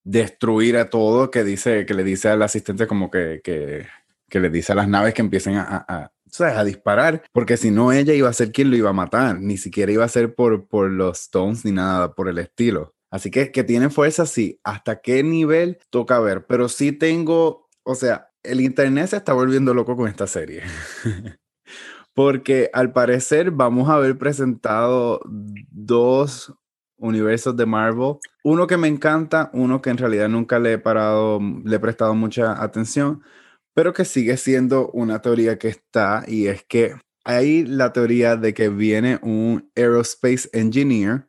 destruir 0.04 0.76
a 0.76 0.90
todo, 0.90 1.30
que 1.30 1.44
dice, 1.44 1.86
que 1.86 1.94
le 1.94 2.04
dice 2.04 2.28
al 2.28 2.42
asistente 2.42 2.86
como 2.86 3.10
que, 3.10 3.40
que, 3.42 3.86
que 4.28 4.40
le 4.40 4.50
dice 4.50 4.72
a 4.72 4.76
las 4.76 4.88
naves 4.88 5.14
que 5.14 5.22
empiecen 5.22 5.56
a, 5.56 5.84
a, 5.88 6.12
a, 6.38 6.64
disparar, 6.64 7.22
porque 7.32 7.56
si 7.56 7.70
no 7.70 7.92
ella 7.92 8.14
iba 8.14 8.28
a 8.28 8.32
ser 8.32 8.52
quien 8.52 8.70
lo 8.70 8.76
iba 8.76 8.90
a 8.90 8.94
matar, 8.94 9.40
ni 9.40 9.58
siquiera 9.58 9.92
iba 9.92 10.04
a 10.04 10.08
ser 10.08 10.34
por, 10.34 10.66
por 10.66 10.90
los 10.90 11.20
Stones 11.20 11.64
ni 11.64 11.72
nada 11.72 12.14
por 12.14 12.28
el 12.28 12.38
estilo. 12.38 12.94
Así 13.10 13.30
que 13.30 13.52
que 13.52 13.62
tiene 13.62 13.90
fuerza, 13.90 14.24
sí. 14.24 14.58
¿Hasta 14.64 15.02
qué 15.02 15.22
nivel 15.22 15.78
toca 15.90 16.18
ver? 16.18 16.46
Pero 16.46 16.70
sí 16.70 16.92
tengo, 16.92 17.68
o 17.82 17.94
sea, 17.94 18.30
el 18.42 18.62
internet 18.62 19.08
se 19.08 19.16
está 19.18 19.34
volviendo 19.34 19.74
loco 19.74 19.96
con 19.96 20.08
esta 20.08 20.26
serie. 20.26 20.62
Porque 22.14 22.70
al 22.72 22.92
parecer 22.92 23.50
vamos 23.50 23.88
a 23.88 23.94
haber 23.94 24.16
presentado 24.18 25.20
dos 25.26 26.54
universos 27.02 27.56
de 27.56 27.66
Marvel. 27.66 28.16
Uno 28.42 28.66
que 28.66 28.78
me 28.78 28.88
encanta, 28.88 29.50
uno 29.52 29.82
que 29.82 29.90
en 29.90 29.98
realidad 29.98 30.28
nunca 30.28 30.58
le 30.58 30.74
he 30.74 30.78
parado, 30.78 31.40
le 31.64 31.76
he 31.76 31.80
prestado 31.80 32.14
mucha 32.14 32.62
atención, 32.62 33.22
pero 33.74 33.92
que 33.92 34.04
sigue 34.04 34.36
siendo 34.36 34.88
una 34.92 35.20
teoría 35.20 35.58
que 35.58 35.68
está 35.68 36.24
y 36.26 36.46
es 36.46 36.64
que 36.64 36.94
hay 37.24 37.64
la 37.64 37.92
teoría 37.92 38.36
de 38.36 38.54
que 38.54 38.68
viene 38.68 39.18
un 39.22 39.70
aerospace 39.76 40.48
engineer, 40.52 41.28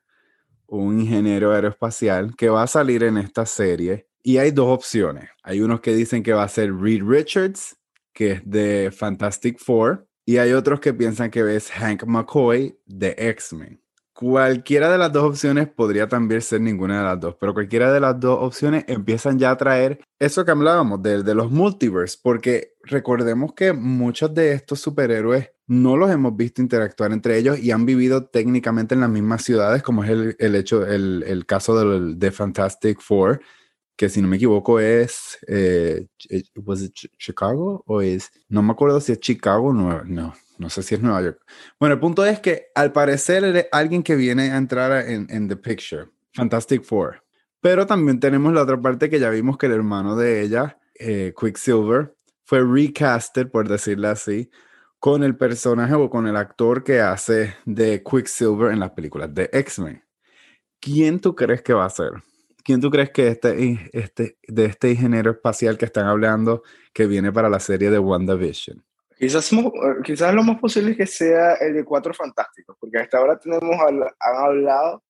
un 0.67 0.99
ingeniero 0.99 1.51
aeroespacial 1.51 2.35
que 2.35 2.49
va 2.49 2.63
a 2.63 2.67
salir 2.67 3.03
en 3.03 3.17
esta 3.17 3.45
serie 3.45 4.07
y 4.23 4.37
hay 4.37 4.51
dos 4.51 4.67
opciones. 4.67 5.29
Hay 5.43 5.61
unos 5.61 5.81
que 5.81 5.93
dicen 5.93 6.23
que 6.23 6.33
va 6.33 6.43
a 6.43 6.49
ser 6.49 6.73
Reed 6.73 7.03
Richards, 7.03 7.75
que 8.13 8.31
es 8.31 8.41
de 8.49 8.91
Fantastic 8.91 9.59
Four, 9.59 10.07
y 10.25 10.37
hay 10.37 10.53
otros 10.53 10.79
que 10.79 10.93
piensan 10.93 11.29
que 11.29 11.55
es 11.55 11.69
Hank 11.71 12.05
McCoy 12.05 12.79
de 12.85 13.15
X-Men. 13.17 13.82
Cualquiera 14.13 14.91
de 14.91 15.00
las 15.00 15.12
dos 15.12 15.24
opciones 15.24 15.67
podría 15.67 16.08
también 16.08 16.41
ser 16.41 16.62
ninguna 16.62 17.00
de 17.00 17.03
las 17.03 17.20
dos, 17.20 17.36
pero 17.39 17.53
cualquiera 17.55 17.91
de 17.91 18.00
las 18.00 18.20
dos 18.20 18.38
opciones 18.41 18.86
empiezan 18.88 19.39
ya 19.39 19.50
a 19.50 19.58
traer 19.58 20.01
eso 20.20 20.46
que 20.46 20.51
hablábamos 20.51 21.01
de, 21.01 21.34
los 21.34 21.50
multiverse, 21.50 22.20
porque 22.22 22.75
recordemos 22.84 23.53
que 23.53 23.74
muchos 23.74 24.32
de 24.36 24.53
estos 24.53 24.79
superhéroes 24.82 25.50
no 25.65 25.98
los 25.98 26.12
hemos 26.12 26.38
visto 26.38 26.62
interactuar 26.62 27.12
entre 27.12 27.39
ellos 27.39 27.58
y 27.58 27.72
han 27.72 27.88
vivido 27.88 28.25
técnicamente 28.25 28.93
en 28.93 29.01
las 29.01 29.10
mismas 29.10 29.43
ciudades, 29.43 29.82
como 29.82 30.03
es 30.03 30.12
el, 30.12 30.36
el 30.38 30.55
hecho, 30.55 30.86
el, 30.86 31.24
el 31.25 31.48
caso 31.48 31.75
de, 31.75 32.13
de 32.15 32.32
Fantastic 32.32 33.01
Four, 33.01 33.41
que 33.95 34.09
si 34.09 34.21
no 34.21 34.27
me 34.27 34.38
equivoco 34.38 34.79
es, 34.79 35.38
eh, 35.47 36.07
Chicago 37.17 37.83
o 37.85 38.01
es, 38.01 38.31
no 38.50 38.63
me 38.63 38.71
acuerdo 38.71 39.00
si 39.00 39.12
es 39.12 39.19
Chicago 39.19 39.67
o 39.67 39.73
no, 39.73 40.03
no, 40.03 40.33
no 40.57 40.69
sé 40.69 40.83
si 40.83 40.95
es 40.95 41.01
Nueva 41.01 41.21
York. 41.21 41.41
Bueno, 41.79 41.95
el 41.95 42.00
punto 42.00 42.25
es 42.25 42.39
que 42.39 42.67
al 42.75 42.91
parecer 42.91 43.43
es 43.43 43.67
alguien 43.71 44.03
que 44.03 44.15
viene 44.15 44.51
a 44.51 44.57
entrar 44.57 45.07
en, 45.09 45.27
en 45.29 45.47
The 45.47 45.57
Picture, 45.57 46.07
Fantastic 46.33 46.83
Four. 46.83 47.23
Pero 47.62 47.85
también 47.85 48.19
tenemos 48.19 48.51
la 48.53 48.63
otra 48.63 48.81
parte 48.81 49.09
que 49.09 49.19
ya 49.19 49.29
vimos 49.29 49.57
que 49.57 49.67
el 49.67 49.73
hermano 49.73 50.17
de 50.17 50.41
ella, 50.41 50.79
eh, 50.95 51.33
Quicksilver, 51.39 52.13
fue 52.43 52.62
recasted, 52.62 53.50
por 53.50 53.69
decirlo 53.69 54.09
así, 54.09 54.50
con 55.00 55.23
el 55.23 55.38
personaje 55.38 55.93
o 55.93 56.09
con 56.09 56.27
el 56.27 56.35
actor 56.35 56.83
que 56.83 57.00
hace 57.00 57.55
de 57.65 58.03
Quicksilver 58.03 58.71
en 58.71 58.79
las 58.79 58.91
películas 58.91 59.33
de 59.33 59.50
X-Men. 59.53 60.03
¿Quién 60.79 61.21
tú 61.21 61.35
crees 61.35 61.62
que 61.62 61.73
va 61.73 61.85
a 61.85 61.89
ser? 61.89 62.12
¿Quién 62.63 62.79
tú 62.79 62.89
crees 62.89 63.12
que 63.12 63.27
este, 63.27 63.89
este, 63.91 64.38
de 64.48 64.65
este 64.65 64.91
ingeniero 64.91 65.32
espacial 65.32 65.77
que 65.77 65.86
están 65.86 66.08
hablando 66.08 66.63
que 66.93 67.08
viene 67.08 67.32
para 67.32 67.50
la 67.50 67.60
serie 67.60 67.89
de 67.89 68.00
WandaVision? 68.00 68.84
Quizás, 69.17 69.51
quizás 70.03 70.34
lo 70.34 70.43
más 70.43 70.60
posible 70.60 70.91
es 70.91 70.98
que 70.98 71.05
sea 71.05 71.55
el 71.55 71.74
de 71.74 71.84
Cuatro 71.84 72.13
Fantásticos, 72.13 72.75
porque 72.79 73.00
hasta 73.00 73.17
ahora 73.17 73.38
tenemos, 73.38 73.75
han 73.82 74.36
hablado 74.36 75.03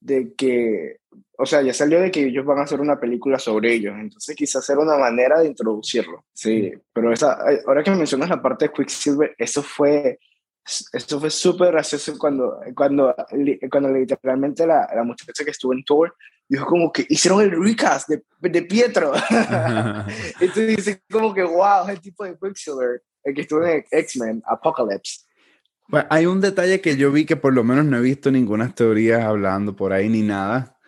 de 0.00 0.32
que, 0.34 0.98
o 1.36 1.44
sea, 1.44 1.62
ya 1.62 1.72
salió 1.72 2.00
de 2.00 2.10
que 2.10 2.24
ellos 2.24 2.44
van 2.44 2.58
a 2.58 2.62
hacer 2.62 2.80
una 2.80 3.00
película 3.00 3.38
sobre 3.38 3.72
ellos, 3.72 3.94
entonces 3.98 4.36
quizás 4.36 4.64
sea 4.64 4.78
una 4.78 4.96
manera 4.96 5.40
de 5.40 5.48
introducirlo, 5.48 6.24
sí, 6.32 6.72
pero 6.92 7.12
esa, 7.12 7.38
ahora 7.66 7.82
que 7.82 7.90
mencionas 7.90 8.28
la 8.28 8.40
parte 8.40 8.66
de 8.66 8.72
Quicksilver, 8.72 9.34
eso 9.36 9.62
fue, 9.62 10.18
eso 10.64 11.20
fue 11.20 11.30
súper 11.30 11.72
gracioso 11.72 12.16
cuando, 12.16 12.60
cuando, 12.76 13.14
cuando 13.70 13.90
literalmente 13.90 14.66
la, 14.66 14.88
la 14.94 15.02
muchacha 15.02 15.44
que 15.44 15.50
estuvo 15.50 15.72
en 15.72 15.84
Tour 15.84 16.14
dijo 16.48 16.66
como 16.66 16.90
que 16.90 17.06
hicieron 17.08 17.42
el 17.42 17.62
recast 17.62 18.08
de, 18.08 18.22
de 18.40 18.62
Pietro. 18.62 19.12
Entonces 20.40 20.76
dice 20.76 21.02
como 21.10 21.34
que, 21.34 21.42
wow, 21.42 21.84
es 21.84 21.90
el 21.90 22.00
tipo 22.00 22.24
de 22.24 22.36
Quicksilver, 22.38 23.02
el 23.24 23.34
que 23.34 23.42
estuvo 23.42 23.64
en 23.64 23.84
X-Men, 23.90 24.42
Apocalypse. 24.46 25.26
Bueno, 25.88 26.06
hay 26.10 26.26
un 26.26 26.40
detalle 26.40 26.80
que 26.80 26.96
yo 26.96 27.10
vi 27.10 27.24
que 27.24 27.36
por 27.36 27.54
lo 27.54 27.64
menos 27.64 27.84
no 27.84 27.96
he 27.96 28.02
visto 28.02 28.30
ninguna 28.30 28.74
teoría 28.74 29.26
hablando 29.26 29.74
por 29.74 29.92
ahí 29.92 30.08
ni 30.08 30.22
nada, 30.22 30.78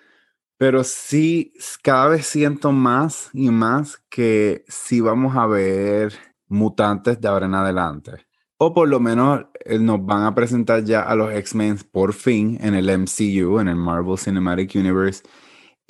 pero 0.59 0.85
sí 0.85 1.55
cada 1.83 2.09
vez 2.09 2.27
siento 2.27 2.71
más 2.71 3.31
y 3.33 3.51
más 3.51 4.03
que 4.11 4.65
sí 4.69 5.01
vamos 5.01 5.37
a 5.37 5.47
ver 5.47 6.13
mutantes 6.49 7.19
de 7.21 7.29
ahora 7.29 7.47
en 7.47 7.55
adelante. 7.55 8.13
O 8.59 8.75
por 8.75 8.89
lo 8.89 9.01
menos 9.01 9.47
eh, 9.65 9.79
nos 9.79 10.05
van 10.05 10.25
a 10.25 10.35
presentar 10.35 10.85
ya 10.85 11.01
a 11.01 11.15
los 11.15 11.33
X-Men 11.33 11.79
por 11.91 12.13
fin 12.13 12.59
en 12.61 12.75
el 12.75 12.91
MCU, 12.91 13.59
en 13.59 13.69
el 13.69 13.77
Marvel 13.77 14.19
Cinematic 14.19 14.75
Universe 14.75 15.23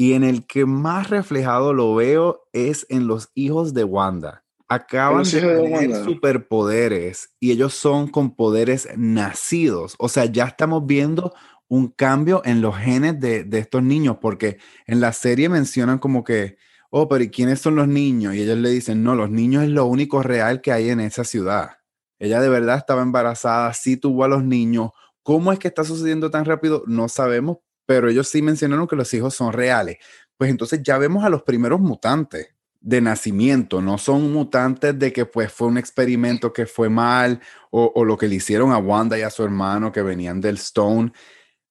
y 0.01 0.15
en 0.15 0.25
el 0.25 0.47
que 0.47 0.65
más 0.65 1.11
reflejado 1.11 1.75
lo 1.75 1.95
veo 1.95 2.49
es 2.55 2.87
en 2.89 3.07
los 3.07 3.29
hijos 3.35 3.75
de 3.75 3.85
Wanda. 3.85 4.45
Acaban 4.67 5.25
de 5.25 5.41
tener 5.43 6.05
superpoderes 6.05 7.35
y 7.39 7.51
ellos 7.51 7.75
son 7.75 8.09
con 8.09 8.35
poderes 8.35 8.89
nacidos. 8.97 9.97
O 9.99 10.09
sea, 10.09 10.25
ya 10.25 10.47
estamos 10.47 10.87
viendo 10.87 11.35
un 11.69 11.89
cambio 11.89 12.41
en 12.47 12.63
los 12.63 12.79
genes 12.79 13.21
de, 13.21 13.45
de 13.45 13.59
estos 13.59 13.83
niños, 13.83 14.17
porque 14.23 14.57
en 14.87 15.03
la 15.03 15.13
serie 15.13 15.51
mencionan 15.51 15.99
como 15.99 16.25
que, 16.25 16.57
oh, 16.89 17.07
pero 17.07 17.23
¿y 17.23 17.29
quiénes 17.29 17.61
son 17.61 17.77
los 17.77 17.87
niños? 17.87 18.35
Y 18.35 18.41
ellos 18.41 18.57
le 18.57 18.71
dicen, 18.71 19.03
no, 19.03 19.15
los 19.15 19.31
niños 19.31 19.65
es 19.65 19.69
lo 19.69 19.85
único 19.85 20.23
real 20.23 20.63
que 20.63 20.73
hay 20.73 20.89
en 20.89 21.01
esa 21.01 21.25
ciudad. 21.25 21.73
Ella 22.19 22.41
de 22.41 22.49
verdad 22.49 22.79
estaba 22.79 23.03
embarazada, 23.03 23.75
sí 23.75 23.99
tuvo 23.99 24.25
a 24.25 24.29
los 24.29 24.45
niños. 24.45 24.93
¿Cómo 25.23 25.53
es 25.53 25.59
que 25.59 25.69
está 25.69 25.85
sucediendo 25.85 26.31
tan 26.31 26.47
rápido? 26.47 26.85
No 26.87 27.11
sabemos, 27.11 27.59
pero 27.91 28.09
ellos 28.09 28.29
sí 28.29 28.41
mencionaron 28.41 28.87
que 28.87 28.95
los 28.95 29.13
hijos 29.15 29.35
son 29.35 29.53
reales. 29.53 29.97
Pues 30.37 30.49
entonces 30.49 30.81
ya 30.81 30.97
vemos 30.97 31.25
a 31.25 31.29
los 31.29 31.43
primeros 31.43 31.81
mutantes 31.81 32.55
de 32.81 33.01
nacimiento, 33.01 33.83
no 33.83 33.99
son 33.99 34.33
mutantes 34.33 34.97
de 34.97 35.13
que 35.13 35.27
pues 35.27 35.53
fue 35.53 35.67
un 35.67 35.77
experimento 35.77 36.53
que 36.53 36.67
fue 36.67 36.89
mal 36.89 37.41
o, 37.73 38.05
lo 38.05 38.17
que 38.17 38.29
le 38.29 38.37
hicieron 38.37 38.71
a 38.71 38.79
Wanda 38.79 39.19
y 39.19 39.23
a 39.23 39.31
su 39.31 39.43
hermano 39.43 39.91
que 39.91 40.03
venían 40.03 40.41
del 40.41 40.55
Stone. 40.55 41.11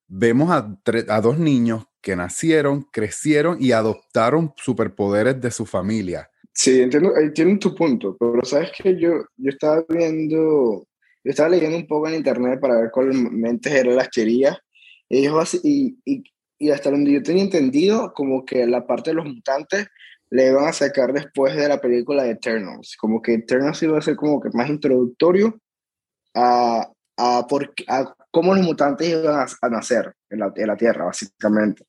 Vemos 0.10 0.51
a, 0.51 0.77
a 1.08 1.21
dos 1.21 1.39
niños 1.39 1.86
que 2.01 2.17
nacieron, 2.17 2.82
crecieron 2.91 3.55
y 3.58 3.71
adoptaron 3.71 4.53
superpoderes 4.58 5.39
de 5.39 5.51
su 5.51 5.65
familia. 5.65 6.29
Sí, 6.51 6.82
entiendo, 6.82 7.15
entiendo 7.15 7.60
tu 7.60 7.73
punto, 7.73 8.17
pero 8.19 8.43
sabes 8.43 8.71
que 8.77 8.99
yo, 8.99 9.23
yo 9.38 9.49
estaba 9.49 9.86
viendo, 9.88 10.86
yo 11.23 11.32
estaba 11.32 11.47
leyendo 11.47 11.77
un 11.77 11.88
poco 11.88 12.10
en 12.10 12.15
internet 12.15 12.60
para 12.60 12.75
ver 12.75 12.91
cuáles 12.91 13.15
mentes 13.15 13.71
eran 13.71 13.95
las 13.95 14.10
querías 14.10 14.58
ellos 15.10 15.60
y, 15.63 16.00
y, 16.06 16.24
y, 16.60 16.69
hasta 16.72 16.91
donde 16.91 17.12
yo 17.12 17.24
tenía 17.24 17.43
entendido, 17.43 18.13
como 18.13 18.45
que 18.45 18.65
la 18.67 18.86
parte 18.86 19.10
de 19.10 19.15
los 19.15 19.26
mutantes 19.26 19.88
le 20.30 20.48
iban 20.48 20.65
a 20.65 20.74
sacar 20.74 21.12
después 21.12 21.56
de 21.56 21.67
la 21.67 21.82
película 21.82 22.24
de 22.24 22.32
Eternals. 22.32 22.95
Como 22.98 23.22
que 23.22 23.34
Eternals 23.34 23.82
iba 23.82 23.98
a 23.98 24.02
ser 24.02 24.15
como 24.15 24.39
que 24.39 24.50
más 24.54 24.69
introductorio 24.69 25.60
a, 26.36 26.88
a, 27.17 27.48
por, 27.48 27.74
a 27.88 28.13
cómo 28.30 28.54
los 28.54 28.63
mutantes 28.63 29.10
iban 29.10 29.48
a, 29.62 29.69
nacer 29.69 30.13
en 30.30 30.39
la, 30.39 30.54
en 30.56 30.67
la, 30.67 30.78
Tierra, 30.78 31.06
básicamente. 31.06 31.84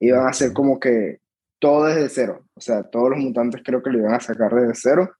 Iban 0.00 0.26
a 0.26 0.32
ser 0.32 0.52
como 0.52 0.80
que 0.80 1.20
todo 1.60 1.84
desde 1.84 2.08
cero. 2.08 2.44
O 2.54 2.60
sea, 2.60 2.82
todos 2.82 3.10
los 3.10 3.20
mutantes 3.20 3.62
creo 3.64 3.82
que 3.82 3.90
lo 3.90 3.98
iban 3.98 4.14
a 4.14 4.20
sacar 4.20 4.52
desde 4.52 4.74
cero. 4.74 5.12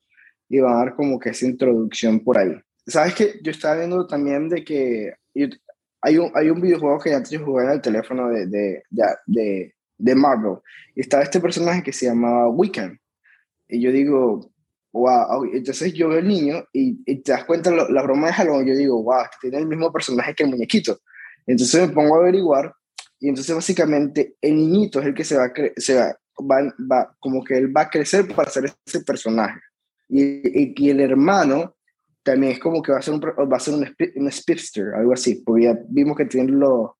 Y 0.48 0.60
van 0.60 0.74
a 0.74 0.78
dar 0.78 0.94
como 0.94 1.18
que 1.18 1.30
esa 1.30 1.46
introducción 1.46 2.20
por 2.20 2.38
ahí. 2.38 2.54
¿Sabes 2.86 3.14
que 3.14 3.40
Yo 3.42 3.50
estaba 3.50 3.76
viendo 3.76 4.06
también 4.06 4.48
de 4.48 4.64
que 4.64 5.14
hay 6.00 6.18
un, 6.18 6.30
hay 6.34 6.50
un 6.50 6.60
videojuego 6.60 6.98
que 6.98 7.14
antes 7.14 7.30
yo 7.30 7.44
jugué 7.44 7.64
en 7.64 7.70
el 7.70 7.80
teléfono 7.80 8.28
de, 8.28 8.46
de, 8.46 8.82
de, 9.26 9.74
de 9.98 10.14
Marvel. 10.14 10.58
Y 10.94 11.00
estaba 11.00 11.22
este 11.22 11.40
personaje 11.40 11.82
que 11.82 11.92
se 11.92 12.06
llamaba 12.06 12.48
Weekend. 12.48 12.98
Y 13.68 13.80
yo 13.80 13.90
digo, 13.90 14.50
wow. 14.92 15.44
Entonces 15.52 15.92
yo 15.92 16.08
veo 16.08 16.18
el 16.18 16.28
niño 16.28 16.64
y, 16.72 17.00
y 17.04 17.22
te 17.22 17.32
das 17.32 17.44
cuenta 17.44 17.70
la, 17.70 17.88
la 17.88 18.02
broma 18.02 18.28
de 18.28 18.32
Halloween. 18.34 18.66
Yo 18.68 18.76
digo, 18.76 19.02
wow, 19.02 19.24
que 19.40 19.50
tiene 19.50 19.58
el 19.58 19.68
mismo 19.68 19.92
personaje 19.92 20.34
que 20.34 20.44
el 20.44 20.50
muñequito. 20.50 20.98
Entonces 21.46 21.88
me 21.88 21.94
pongo 21.94 22.16
a 22.16 22.18
averiguar. 22.18 22.72
Y 23.18 23.28
entonces 23.28 23.54
básicamente 23.54 24.36
el 24.40 24.56
niñito 24.56 25.00
es 25.00 25.06
el 25.06 25.14
que 25.14 25.24
se 25.24 25.36
va, 25.36 25.50
se 25.76 25.94
va, 25.94 26.16
va, 26.38 26.74
va, 26.90 27.16
como 27.18 27.42
que 27.42 27.56
él 27.56 27.74
va 27.74 27.82
a 27.82 27.90
crecer 27.90 28.26
para 28.34 28.50
ser 28.50 28.72
ese 28.86 29.00
personaje. 29.00 29.60
Y, 30.08 30.22
y, 30.22 30.74
y 30.76 30.90
el 30.90 31.00
hermano 31.00 31.75
también 32.26 32.54
es 32.54 32.58
como 32.58 32.82
que 32.82 32.90
va 32.90 32.98
a 32.98 33.02
ser 33.02 33.14
un, 33.14 33.20
va 33.20 33.56
a 33.56 33.60
ser 33.60 33.74
un, 33.74 33.96
un 34.16 34.32
speedster, 34.32 34.94
algo 34.94 35.12
así, 35.12 35.36
porque 35.46 35.62
ya 35.62 35.78
vimos 35.88 36.16
que 36.16 36.24
tiene 36.24 36.50
los, 36.50 36.90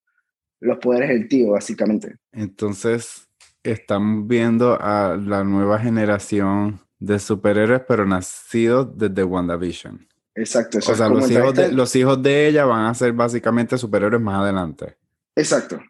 los 0.61 0.79
poderes 0.79 1.09
del 1.09 1.29
tío, 1.29 1.51
básicamente. 1.51 2.15
Entonces, 2.31 3.29
estamos 3.65 4.29
viendo 4.29 4.79
a 4.81 5.17
la 5.17 5.43
nueva 5.43 5.81
generación 5.81 6.79
de 7.01 7.19
superhéroes, 7.19 7.83
pero 7.89 8.07
nacidos 8.07 8.97
desde 8.97 9.25
WandaVision. 9.25 10.07
Exacto. 10.37 10.79
o 10.79 10.95
sea, 10.95 11.09
los 11.09 11.29
hijos, 11.29 11.55
de, 11.55 11.73
los 11.73 11.97
hijos 11.97 12.23
de 12.23 12.47
ella 12.47 12.65
van 12.65 12.87
a 12.87 12.95
ser 12.95 13.13
básicamente 13.13 13.77
superhéroes 13.77 14.23
más 14.23 14.43
adelante. 14.43 14.97
Exacto, 15.35 15.83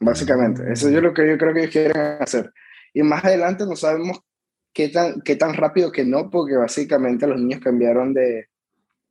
básicamente. 0.00 0.70
Eso 0.70 0.88
es 0.88 1.02
lo 1.02 1.14
que 1.14 1.26
yo 1.26 1.38
creo 1.38 1.54
que 1.54 1.60
ellos 1.60 1.72
quieren 1.72 1.96
hacer. 2.20 2.52
Y 2.92 3.02
más 3.02 3.24
adelante 3.24 3.64
no 3.64 3.74
sabemos 3.74 4.20
qué 4.74 4.90
tan, 4.90 5.22
qué 5.22 5.36
tan 5.36 5.54
rápido 5.54 5.90
que 5.90 6.04
no, 6.04 6.28
porque 6.28 6.56
básicamente 6.56 7.26
los 7.26 7.40
niños 7.40 7.60
cambiaron 7.60 8.12
de, 8.12 8.51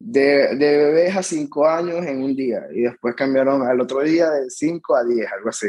de, 0.04 0.56
de 0.56 0.78
bebés 0.78 1.16
a 1.16 1.24
5 1.24 1.68
años 1.68 2.06
en 2.06 2.24
un 2.24 2.36
día 2.36 2.64
y 2.74 2.82
después 2.82 3.16
cambiaron 3.16 3.62
al 3.64 3.80
otro 3.82 4.02
día 4.02 4.30
de 4.30 4.50
5 4.50 4.96
a 4.96 5.04
10, 5.04 5.32
algo 5.32 5.50
así. 5.50 5.68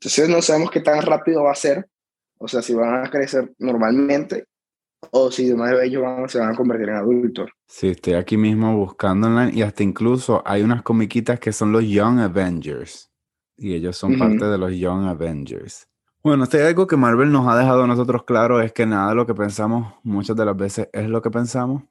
Entonces 0.00 0.28
no 0.28 0.42
sabemos 0.42 0.70
qué 0.70 0.80
tan 0.80 1.02
rápido 1.02 1.44
va 1.44 1.52
a 1.52 1.56
ser, 1.56 1.86
o 2.38 2.48
sea, 2.48 2.62
si 2.62 2.74
van 2.74 3.04
a 3.04 3.10
crecer 3.10 3.52
normalmente 3.58 4.44
o 5.10 5.30
si 5.30 5.48
de 5.48 5.54
más 5.54 5.70
de 5.70 5.86
ellos 5.86 6.02
van, 6.02 6.28
se 6.28 6.38
van 6.38 6.52
a 6.52 6.56
convertir 6.56 6.88
en 6.88 6.96
adultos. 6.96 7.50
Sí, 7.66 7.88
estoy 7.88 8.14
aquí 8.14 8.36
mismo 8.36 8.76
buscando 8.76 9.28
online 9.28 9.52
y 9.54 9.62
hasta 9.62 9.82
incluso 9.82 10.42
hay 10.44 10.62
unas 10.62 10.82
comiquitas 10.82 11.38
que 11.38 11.52
son 11.52 11.72
los 11.72 11.84
Young 11.84 12.18
Avengers. 12.20 13.10
y 13.56 13.74
ellos 13.74 13.96
son 13.96 14.18
parte 14.18 14.44
de 14.44 14.58
los 14.58 14.72
Young 14.72 15.06
Avengers. 15.06 15.88
Bueno, 16.28 16.44
si 16.44 16.58
hay 16.58 16.64
algo 16.64 16.86
que 16.86 16.98
Marvel 16.98 17.32
nos 17.32 17.48
ha 17.48 17.56
dejado 17.56 17.84
a 17.84 17.86
nosotros 17.86 18.24
claro 18.24 18.60
es 18.60 18.70
que 18.74 18.84
nada 18.84 19.08
de 19.08 19.14
lo 19.14 19.26
que 19.26 19.32
pensamos 19.32 19.94
muchas 20.02 20.36
de 20.36 20.44
las 20.44 20.54
veces 20.54 20.90
es 20.92 21.08
lo 21.08 21.22
que 21.22 21.30
pensamos. 21.30 21.84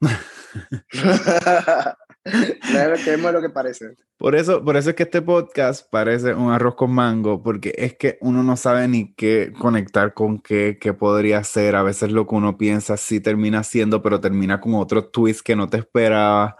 Nada 2.72 2.94
que 3.04 3.14
es 3.14 3.20
lo 3.20 3.40
que 3.40 3.50
parece. 3.50 3.96
Por 4.16 4.36
eso, 4.36 4.64
por 4.64 4.76
eso 4.76 4.90
es 4.90 4.96
que 4.96 5.02
este 5.02 5.22
podcast 5.22 5.90
parece 5.90 6.34
un 6.34 6.52
arroz 6.52 6.76
con 6.76 6.92
mango, 6.92 7.42
porque 7.42 7.74
es 7.76 7.96
que 7.96 8.16
uno 8.20 8.44
no 8.44 8.56
sabe 8.56 8.86
ni 8.86 9.12
qué 9.14 9.52
conectar 9.58 10.14
con 10.14 10.38
qué, 10.38 10.78
qué 10.80 10.92
podría 10.92 11.42
ser. 11.42 11.74
A 11.74 11.82
veces 11.82 12.12
lo 12.12 12.28
que 12.28 12.36
uno 12.36 12.56
piensa 12.56 12.96
sí 12.96 13.18
termina 13.18 13.64
siendo, 13.64 14.02
pero 14.02 14.20
termina 14.20 14.60
con 14.60 14.74
otro 14.74 15.06
twist 15.08 15.40
que 15.40 15.56
no 15.56 15.68
te 15.68 15.78
esperaba. 15.78 16.56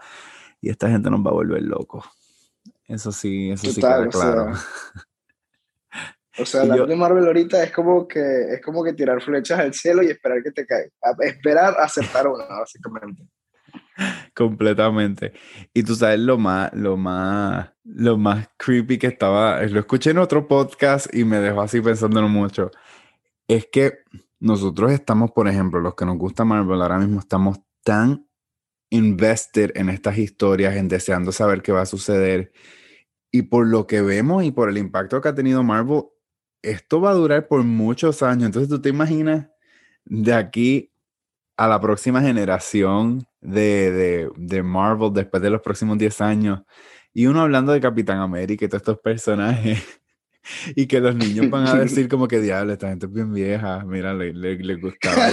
Y 0.59 0.69
esta 0.69 0.89
gente 0.89 1.09
nos 1.09 1.21
va 1.21 1.29
a 1.29 1.33
volver 1.33 1.61
loco. 1.61 2.03
Eso 2.89 3.13
sí, 3.13 3.51
eso 3.51 3.71
sí 3.71 3.79
queda 3.79 4.05
claro. 4.09 4.51
O 4.51 4.55
sea, 4.55 5.05
la 6.65 6.85
de 6.85 6.95
Marvel 6.95 7.25
ahorita 7.25 7.63
es 7.63 7.71
como 7.71 8.07
que 8.07 8.53
es 8.53 8.61
como 8.61 8.83
que 8.83 8.93
tirar 8.93 9.21
flechas 9.21 9.59
al 9.59 9.73
cielo 9.73 10.03
y 10.03 10.07
esperar 10.07 10.41
que 10.43 10.51
te 10.51 10.65
caiga. 10.65 10.89
Esperar 11.19 11.75
aceptar 11.79 12.27
una, 12.27 12.45
básicamente. 12.45 13.23
Completamente. 14.33 15.33
Y 15.73 15.83
tú 15.83 15.95
sabes 15.95 16.19
lo 16.19 16.37
más, 16.37 16.71
lo 16.73 16.97
más, 16.97 17.71
lo 17.83 18.17
más 18.17 18.49
creepy 18.57 18.97
que 18.97 19.07
estaba, 19.07 19.61
lo 19.63 19.79
escuché 19.79 20.11
en 20.11 20.19
otro 20.19 20.47
podcast 20.47 21.13
y 21.13 21.23
me 21.23 21.39
dejó 21.39 21.61
así 21.61 21.81
pensándolo 21.81 22.29
mucho. 22.29 22.71
Es 23.47 23.67
que 23.71 23.99
nosotros 24.39 24.91
estamos, 24.91 25.31
por 25.31 25.47
ejemplo, 25.47 25.81
los 25.81 25.95
que 25.95 26.05
nos 26.05 26.17
gusta 26.17 26.45
Marvel, 26.45 26.81
ahora 26.81 26.99
mismo 26.99 27.19
estamos 27.19 27.59
tan 27.83 28.25
invested 28.89 29.71
en 29.75 29.89
estas 29.89 30.17
historias, 30.17 30.75
en 30.75 30.87
deseando 30.87 31.31
saber 31.31 31.61
qué 31.61 31.71
va 31.71 31.81
a 31.81 31.85
suceder. 31.85 32.51
Y 33.31 33.43
por 33.43 33.67
lo 33.67 33.85
que 33.85 34.01
vemos 34.01 34.43
y 34.43 34.51
por 34.51 34.69
el 34.69 34.77
impacto 34.77 35.21
que 35.21 35.29
ha 35.29 35.35
tenido 35.35 35.63
Marvel, 35.63 36.03
esto 36.61 37.01
va 37.01 37.11
a 37.11 37.15
durar 37.15 37.47
por 37.47 37.63
muchos 37.63 38.21
años. 38.23 38.45
Entonces, 38.45 38.69
tú 38.69 38.81
te 38.81 38.89
imaginas 38.89 39.47
de 40.05 40.33
aquí 40.33 40.91
a 41.57 41.67
la 41.67 41.79
próxima 41.79 42.21
generación 42.21 43.27
de, 43.41 44.29
de, 44.37 44.63
Marvel 44.63 45.11
después 45.13 45.43
de 45.43 45.49
los 45.49 45.61
próximos 45.61 45.97
10 45.97 46.21
años. 46.21 46.61
Y 47.13 47.25
uno 47.25 47.41
hablando 47.41 47.73
de 47.73 47.81
Capitán 47.81 48.19
América 48.19 48.65
y 48.65 48.67
todos 48.67 48.81
estos 48.81 48.99
personajes. 48.99 49.83
y 50.75 50.87
que 50.87 50.99
los 50.99 51.15
niños 51.15 51.49
van 51.49 51.67
a 51.67 51.75
decir 51.75 52.07
como 52.07 52.27
que 52.27 52.39
diablo, 52.39 52.73
esta 52.73 52.87
gente 52.89 53.07
es 53.07 53.11
bien 53.11 53.33
vieja, 53.33 53.83
mira, 53.85 54.13
le, 54.13 54.33
le, 54.33 54.75
gustaba. 54.75 55.29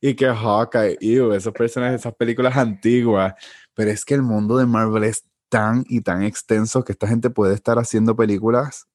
Y 0.00 0.14
que, 0.14 0.26
y 0.26 0.28
Hawkeye, 0.28 0.98
esos 1.34 1.52
personajes, 1.52 2.00
esas 2.00 2.14
películas 2.14 2.56
antiguas. 2.56 3.34
Pero 3.74 3.90
es 3.90 4.04
que 4.04 4.14
el 4.14 4.22
mundo 4.22 4.58
de 4.58 4.66
Marvel 4.66 5.04
es 5.04 5.24
tan 5.48 5.84
y 5.88 6.02
tan 6.02 6.22
extenso 6.22 6.84
que 6.84 6.92
esta 6.92 7.06
gente 7.06 7.30
puede 7.30 7.54
estar 7.54 7.78
haciendo 7.78 8.14
películas 8.14 8.86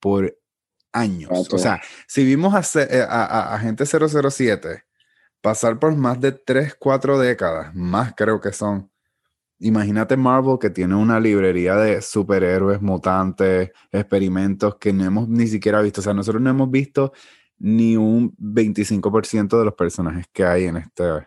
por 0.00 0.36
años. 0.92 1.30
O 1.52 1.58
sea, 1.58 1.80
si 2.06 2.24
vimos 2.24 2.54
a, 2.54 2.82
eh, 2.82 3.02
a, 3.08 3.24
a, 3.24 3.54
Agente 3.54 3.84
007 3.86 4.84
pasar 5.40 5.78
por 5.78 5.94
más 5.96 6.20
de 6.20 6.32
3, 6.32 6.74
4 6.78 7.18
décadas, 7.18 7.74
más 7.74 8.14
creo 8.16 8.40
que 8.40 8.52
son. 8.52 8.90
Imagínate 9.60 10.16
Marvel 10.16 10.58
que 10.60 10.70
tiene 10.70 10.94
una 10.94 11.18
librería 11.18 11.74
de 11.74 12.00
superhéroes, 12.00 12.80
mutantes, 12.80 13.70
experimentos 13.90 14.76
que 14.76 14.92
no 14.92 15.04
hemos 15.04 15.28
ni 15.28 15.48
siquiera 15.48 15.80
visto. 15.82 16.00
O 16.00 16.04
sea, 16.04 16.14
nosotros 16.14 16.40
no 16.40 16.50
hemos 16.50 16.70
visto 16.70 17.12
ni 17.58 17.96
un 17.96 18.36
25% 18.36 19.58
de 19.58 19.64
los 19.64 19.74
personajes 19.74 20.26
que 20.32 20.44
hay 20.44 20.64
en 20.66 20.76
este 20.76 21.26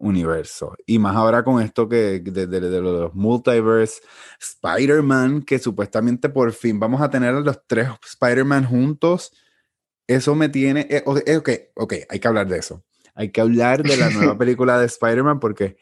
universo. 0.00 0.74
Y 0.86 0.98
más 0.98 1.14
ahora 1.14 1.44
con 1.44 1.62
esto 1.62 1.88
que 1.88 2.20
de, 2.20 2.60
los 2.80 3.14
multiverse, 3.14 4.02
Spider-Man, 4.40 5.42
que 5.42 5.58
supuestamente 5.58 6.28
por 6.28 6.52
fin 6.52 6.80
vamos 6.80 7.00
a 7.00 7.10
tener 7.10 7.34
a 7.34 7.40
los 7.40 7.60
tres 7.66 7.88
Spider-Man 8.04 8.64
juntos. 8.64 9.32
Eso 10.08 10.34
me 10.34 10.48
tiene... 10.48 10.86
Eh, 10.90 11.04
eh, 11.26 11.36
ok, 11.36 11.50
ok, 11.74 11.94
hay 12.08 12.18
que 12.18 12.28
hablar 12.28 12.48
de 12.48 12.58
eso. 12.58 12.82
Hay 13.14 13.30
que 13.30 13.40
hablar 13.40 13.82
de 13.82 13.96
la 13.96 14.10
nueva 14.10 14.36
película 14.38 14.80
de 14.80 14.86
Spider-Man 14.86 15.38
porque 15.38 15.76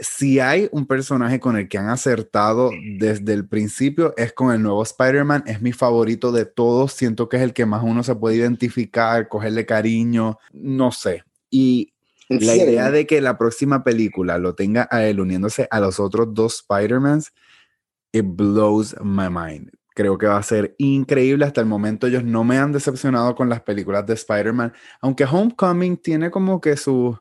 si 0.00 0.40
hay 0.40 0.68
un 0.72 0.86
personaje 0.86 1.38
con 1.38 1.56
el 1.56 1.68
que 1.68 1.76
han 1.76 1.88
acertado 1.88 2.70
desde 2.98 3.34
el 3.34 3.46
principio 3.46 4.14
es 4.16 4.32
con 4.32 4.54
el 4.54 4.62
nuevo 4.62 4.82
Spider-Man. 4.82 5.44
Es 5.46 5.60
mi 5.60 5.72
favorito 5.72 6.32
de 6.32 6.46
todos. 6.46 6.94
Siento 6.94 7.28
que 7.28 7.36
es 7.36 7.42
el 7.42 7.52
que 7.52 7.66
más 7.66 7.82
uno 7.84 8.02
se 8.02 8.14
puede 8.14 8.36
identificar, 8.36 9.28
cogerle 9.28 9.66
cariño, 9.66 10.38
no 10.52 10.92
sé. 10.92 11.24
Y 11.50 11.92
la 12.28 12.56
idea 12.56 12.90
de 12.90 13.06
que 13.06 13.20
la 13.20 13.38
próxima 13.38 13.82
película 13.82 14.38
lo 14.38 14.54
tenga 14.54 14.86
a 14.90 15.04
él 15.04 15.20
uniéndose 15.20 15.66
a 15.70 15.80
los 15.80 15.98
otros 15.98 16.34
dos 16.34 16.60
Spider-Mans, 16.60 17.32
it 18.12 18.24
blows 18.26 18.94
my 19.02 19.28
mind. 19.30 19.70
Creo 19.94 20.18
que 20.18 20.26
va 20.26 20.36
a 20.36 20.42
ser 20.42 20.74
increíble. 20.78 21.44
Hasta 21.44 21.60
el 21.60 21.66
momento 21.66 22.06
ellos 22.06 22.22
no 22.22 22.44
me 22.44 22.58
han 22.58 22.72
decepcionado 22.72 23.34
con 23.34 23.48
las 23.48 23.62
películas 23.62 24.06
de 24.06 24.14
Spider-Man, 24.14 24.72
aunque 25.00 25.24
Homecoming 25.24 25.96
tiene 25.96 26.30
como 26.30 26.60
que 26.60 26.76
sus 26.76 27.16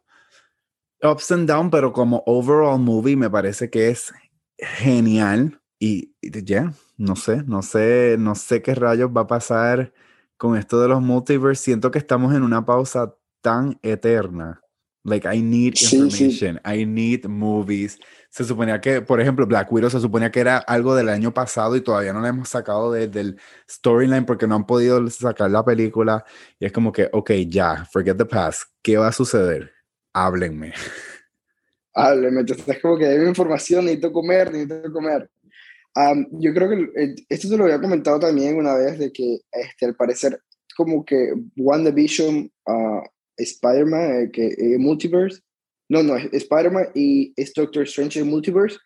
ups 1.02 1.32
and 1.32 1.48
downs, 1.48 1.72
pero 1.72 1.94
como 1.94 2.24
overall 2.26 2.80
movie 2.80 3.16
me 3.16 3.30
parece 3.30 3.70
que 3.70 3.90
es 3.90 4.14
genial. 4.58 5.62
Y 5.80 6.16
ya, 6.22 6.74
no 6.98 7.16
sé, 7.16 7.44
no 7.44 7.62
sé, 7.62 8.16
no 8.18 8.36
sé 8.36 8.62
qué 8.62 8.74
rayos 8.76 9.12
va 9.16 9.22
a 9.22 9.28
pasar 9.28 9.94
con 10.36 10.58
esto 10.58 10.82
de 10.82 10.88
los 10.88 11.02
multiverse. 11.02 11.64
Siento 11.64 11.92
que 11.92 12.00
estamos 12.00 12.34
en 12.34 12.44
una 12.44 12.66
pausa 12.66 13.16
tan 13.42 13.80
eterna 13.84 14.62
Like, 15.08 15.26
I 15.26 15.42
need 15.42 15.82
information, 15.82 16.60
I 16.66 16.86
need 16.86 17.26
movies. 17.28 17.98
Se 18.30 18.44
suponía 18.44 18.82
que, 18.82 19.02
por 19.02 19.22
ejemplo, 19.22 19.48
Black 19.48 19.72
Widow 19.72 19.90
se 19.90 20.02
suponía 20.02 20.30
que 20.30 20.42
era 20.42 20.58
algo 20.58 20.96
del 20.96 21.08
año 21.08 21.34
pasado 21.34 21.78
y 21.78 21.82
todavía 21.82 22.12
no 22.12 22.20
la 22.20 22.28
hemos 22.28 22.50
sacado 22.50 22.92
desde 22.92 23.22
el 23.22 23.40
storyline 23.70 24.26
porque 24.26 24.48
no 24.48 24.56
han 24.56 24.66
podido 24.66 25.10
sacar 25.10 25.50
la 25.50 25.64
película. 25.64 26.26
Y 26.60 26.66
es 26.66 26.74
como 26.74 26.92
que, 26.92 27.10
ok, 27.14 27.32
ya, 27.48 27.86
forget 27.86 28.18
the 28.18 28.26
past. 28.26 28.64
¿Qué 28.82 28.98
va 28.98 29.08
a 29.08 29.14
suceder? 29.14 29.72
Háblenme. 30.12 30.74
Háblenme, 31.94 32.44
es 32.46 32.82
como 32.82 32.98
que 32.98 33.06
debe 33.06 33.30
información, 33.30 33.86
necesito 33.86 34.12
comer, 34.12 34.52
necesito 34.52 34.92
comer. 34.92 35.30
yo 36.32 36.54
creo 36.54 36.70
que 36.70 37.16
esto 37.30 37.48
te 37.48 37.56
lo 37.56 37.64
había 37.64 37.80
comentado 37.80 38.20
también 38.20 38.58
una 38.58 38.76
vez 38.76 39.00
de 39.00 39.10
que 39.14 39.40
este, 39.54 39.86
al 39.86 39.96
parecer 39.96 40.38
como 40.76 41.06
que 41.06 41.34
WandaVision 41.56 42.52
uh, 42.66 43.02
Spider-Man, 43.38 44.22
eh, 44.22 44.32
que 44.32 44.48
eh, 44.48 44.78
Multiverse, 44.78 45.42
no, 45.90 46.04
no, 46.04 46.16
Spider-Man 46.18 46.90
y 46.94 47.34
es 47.36 47.54
Doctor 47.54 47.84
Strange 47.84 48.20
en 48.20 48.28
Multiverse, 48.28 48.78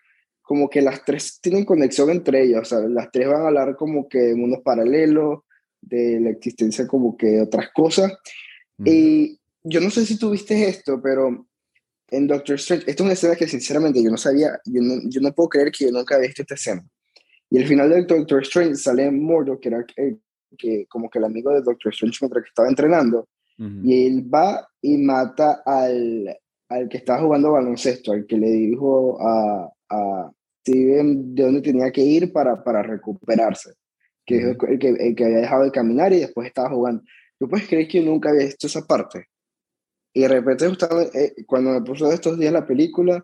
como 0.41 0.69
que 0.69 0.81
las 0.81 1.03
tres 1.05 1.39
tienen 1.41 1.65
conexión 1.65 2.09
entre 2.09 2.43
ellas, 2.43 2.61
o 2.61 2.65
sea, 2.65 2.79
las 2.87 3.11
tres 3.11 3.27
van 3.27 3.41
a 3.41 3.47
hablar 3.47 3.75
como 3.75 4.07
que 4.09 4.19
de 4.19 4.35
mundos 4.35 4.59
paralelos, 4.63 5.39
de 5.81 6.19
la 6.19 6.29
existencia 6.29 6.87
como 6.87 7.17
que 7.17 7.27
de 7.27 7.41
otras 7.41 7.69
cosas. 7.73 8.13
Y 8.83 9.39
yo 9.63 9.79
no 9.79 9.89
sé 9.89 10.05
si 10.05 10.17
tú 10.17 10.31
viste 10.31 10.67
esto, 10.67 10.99
pero 11.01 11.47
en 12.09 12.27
Doctor 12.27 12.55
Strange, 12.55 12.89
esta 12.89 13.03
es 13.03 13.05
una 13.05 13.13
escena 13.13 13.35
que 13.35 13.47
sinceramente 13.47 14.03
yo 14.03 14.11
no 14.11 14.17
sabía, 14.17 14.59
yo 14.65 14.81
no, 14.81 14.95
yo 15.05 15.21
no 15.21 15.33
puedo 15.33 15.49
creer 15.49 15.71
que 15.71 15.85
yo 15.85 15.91
nunca 15.91 16.15
había 16.15 16.27
visto 16.27 16.41
esta 16.41 16.55
escena. 16.55 16.85
Y 17.49 17.57
al 17.57 17.67
final 17.67 17.89
de 17.89 18.03
Doctor 18.03 18.41
Strange 18.43 18.75
sale 18.75 19.11
Mordo, 19.11 19.59
que 19.59 19.69
era 19.69 19.85
que, 20.57 20.85
como 20.87 21.09
que 21.09 21.19
el 21.19 21.25
amigo 21.25 21.51
de 21.51 21.61
Doctor 21.61 21.91
Strange 21.93 22.19
mientras 22.21 22.43
que 22.43 22.49
estaba 22.49 22.69
entrenando, 22.69 23.27
y 23.83 24.07
él 24.07 24.33
va 24.33 24.67
y 24.81 24.97
mata 24.97 25.61
al, 25.65 26.35
al 26.69 26.89
que 26.89 26.97
estaba 26.97 27.21
jugando 27.21 27.51
baloncesto, 27.51 28.11
al 28.11 28.25
que 28.25 28.37
le 28.37 28.49
dijo 28.49 29.21
a, 29.21 29.71
a 29.89 30.31
Steven 30.61 31.35
de 31.35 31.43
dónde 31.43 31.61
tenía 31.61 31.91
que 31.91 32.01
ir 32.01 32.31
para, 32.31 32.63
para 32.63 32.81
recuperarse, 32.81 33.73
que 34.25 34.37
el 34.37 34.79
que, 34.79 34.89
el 34.89 35.15
que 35.15 35.25
había 35.25 35.37
dejado 35.39 35.63
de 35.63 35.71
caminar 35.71 36.13
y 36.13 36.19
después 36.19 36.47
estaba 36.47 36.69
jugando. 36.69 37.03
¿Tú 37.39 37.47
puedes 37.47 37.67
creer 37.67 37.87
que 37.87 38.03
yo 38.03 38.09
nunca 38.09 38.29
había 38.29 38.45
visto 38.45 38.67
esa 38.67 38.85
parte? 38.85 39.27
Y 40.13 40.21
de 40.21 40.27
repente, 40.27 40.65
eh, 41.13 41.33
cuando 41.45 41.71
me 41.71 41.81
puso 41.81 42.11
estos 42.11 42.37
días 42.37 42.53
la 42.53 42.65
película, 42.65 43.23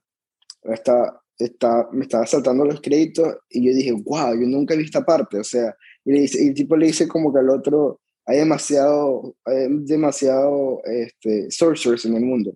está, 0.64 1.22
está, 1.38 1.88
me 1.92 2.04
estaba 2.04 2.26
saltando 2.26 2.66
los 2.66 2.82
créditos 2.82 3.38
y 3.50 3.68
yo 3.68 3.76
dije, 3.76 3.92
wow, 3.92 4.34
yo 4.34 4.48
nunca 4.48 4.74
he 4.74 4.78
visto 4.78 5.00
esta 5.00 5.06
parte. 5.06 5.40
O 5.40 5.44
sea, 5.44 5.76
y, 6.06 6.12
le 6.12 6.22
dice, 6.22 6.44
y 6.44 6.48
el 6.48 6.54
tipo 6.54 6.76
le 6.76 6.88
dice 6.88 7.08
como 7.08 7.34
que 7.34 7.40
al 7.40 7.50
otro, 7.50 8.02
hay 8.28 8.40
demasiado, 8.40 9.36
hay 9.46 9.68
demasiado 9.86 10.82
este, 10.84 11.50
sorcerers 11.50 12.06
en 12.06 12.18
el 12.18 12.26
mundo. 12.26 12.54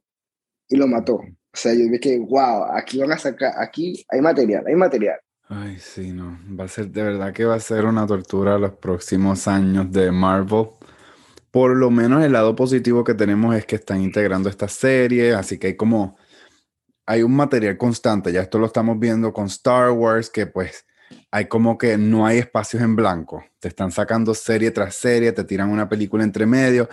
Y 0.68 0.76
lo 0.76 0.86
mató. 0.86 1.16
O 1.16 1.58
sea, 1.58 1.74
yo 1.74 1.90
vi 1.90 2.00
que, 2.00 2.20
wow, 2.20 2.66
aquí 2.74 3.00
van 3.00 3.14
a 3.14 3.18
sacar, 3.18 3.54
aquí 3.58 4.06
hay 4.10 4.22
material, 4.22 4.66
hay 4.68 4.76
material. 4.76 5.20
Ay, 5.48 5.80
sí, 5.80 6.12
no. 6.12 6.38
Va 6.58 6.66
a 6.66 6.68
ser, 6.68 6.90
de 6.90 7.04
verdad 7.04 7.34
que 7.34 7.46
va 7.46 7.56
a 7.56 7.60
ser 7.60 7.86
una 7.86 8.06
tortura 8.06 8.58
los 8.58 8.74
próximos 8.74 9.48
años 9.48 9.92
de 9.92 10.12
Marvel. 10.12 10.68
Por 11.52 11.76
lo 11.76 11.90
menos 11.90 12.24
el 12.24 12.34
lado 12.34 12.56
positivo 12.56 13.04
que 13.04 13.14
tenemos 13.14 13.56
es 13.56 13.66
que 13.66 13.76
están 13.76 14.02
integrando 14.02 14.50
esta 14.50 14.68
serie, 14.68 15.34
así 15.34 15.58
que 15.58 15.68
hay 15.68 15.76
como, 15.76 16.18
hay 17.06 17.24
un 17.24 17.36
material 17.36 17.78
constante. 17.78 18.32
Ya 18.32 18.42
esto 18.42 18.60
lo 18.60 18.68
estamos 18.68 19.00
viendo 19.00 19.34
con 19.34 19.48
Star 19.48 19.92
Wars, 19.92 20.30
que 20.30 20.48
pues 20.48 20.86
hay 21.32 21.46
como 21.48 21.78
que 21.78 21.98
no 21.98 22.26
hay 22.26 22.40
espacios 22.40 22.82
en 22.84 22.96
blanco. 22.96 23.44
Te 23.60 23.68
están 23.68 23.92
sacando 23.92 24.34
serie 24.34 24.72
tras 24.72 24.96
serie, 24.96 25.32
te 25.32 25.44
tiran 25.44 25.70
una 25.70 25.88
película 25.88 26.24
entre 26.24 26.46
medio. 26.46 26.90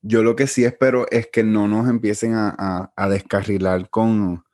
Yo 0.00 0.22
lo 0.22 0.34
que 0.34 0.46
sí 0.46 0.64
espero 0.64 1.06
es 1.10 1.28
que 1.28 1.44
no 1.44 1.68
nos 1.68 1.88
empiecen 1.88 2.34
a, 2.34 2.92
a, 2.96 3.08
descarrilar 3.08 3.88
con, 3.90 4.44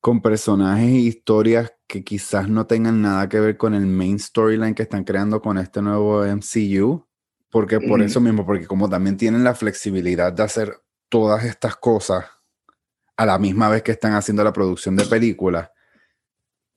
con 0.00 0.20
personajes 0.20 0.88
e 0.88 0.98
historias 0.98 1.72
que 1.86 2.02
quizás 2.02 2.48
no 2.48 2.66
tengan 2.66 3.00
nada 3.02 3.28
que 3.28 3.38
ver 3.38 3.56
con 3.56 3.74
el 3.74 3.86
main 3.86 4.18
storyline 4.18 4.74
que 4.74 4.82
están 4.82 5.04
creando 5.04 5.40
con 5.40 5.58
este 5.58 5.82
nuevo 5.82 6.24
MCU. 6.24 7.06
Porque 7.50 7.80
por 7.80 8.02
eso 8.02 8.20
mismo, 8.20 8.44
porque 8.44 8.66
como 8.66 8.88
también 8.88 9.16
tienen 9.16 9.44
la 9.44 9.54
flexibilidad 9.54 10.32
de 10.32 10.42
hacer 10.42 10.82
todas 11.08 11.44
estas 11.44 11.76
cosas 11.76 12.24
a 13.16 13.24
la 13.24 13.38
misma 13.38 13.68
vez 13.68 13.82
que 13.82 13.92
están 13.92 14.12
haciendo 14.14 14.44
la 14.44 14.52
producción 14.52 14.96
de 14.96 15.06
películas, 15.06 15.70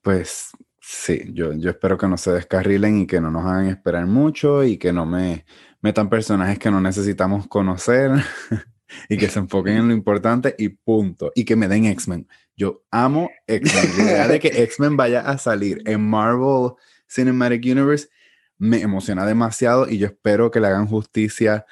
pues 0.02 0.52
sí, 0.92 1.22
yo, 1.34 1.54
yo 1.54 1.70
espero 1.70 2.00
que 2.00 2.08
no 2.08 2.18
se 2.18 2.32
descarrilen 2.32 2.98
y 2.98 3.06
que 3.06 3.22
no 3.22 3.30
nos 3.30 3.46
hagan 3.46 3.68
esperar 3.68 4.08
mucho 4.08 4.64
y 4.64 4.78
que 4.78 4.92
no 4.92 5.06
me 5.06 5.46
metan 5.82 6.10
personajes 6.10 6.58
que 6.58 6.72
no 6.72 6.82
necesitamos 6.82 7.48
conocer 7.48 8.10
y 9.08 9.18
que 9.18 9.30
se 9.30 9.38
enfoquen 9.38 9.78
en 9.78 9.88
lo 9.90 9.94
importante 9.94 10.56
y 10.58 10.70
punto. 10.70 11.32
Y 11.36 11.46
que 11.46 11.56
me 11.56 11.68
den 11.68 11.86
X-Men. 11.86 12.28
Yo 12.58 12.84
amo 12.90 13.30
X-Men. 13.46 13.98
La 13.98 14.04
idea 14.04 14.28
de 14.28 14.40
que 14.40 14.48
X-Men 14.64 14.98
vaya 14.98 15.22
a 15.22 15.38
salir 15.38 15.84
en 15.86 16.02
Marvel 16.02 16.72
Cinematic 17.08 17.64
Universe 17.66 18.10
me 18.58 18.82
emociona 18.82 19.28
demasiado 19.28 19.88
y 19.88 20.00
yo 20.00 20.08
espero 20.08 20.50
que 20.50 20.60
le 20.60 20.68
hagan 20.68 20.88
justicia 20.88 21.68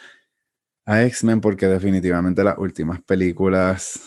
a 0.85 1.03
X-Men 1.05 1.41
porque 1.41 1.65
definitivamente 1.65 2.43
las 2.43 2.59
últimas 2.59 3.01
películas 3.01 3.99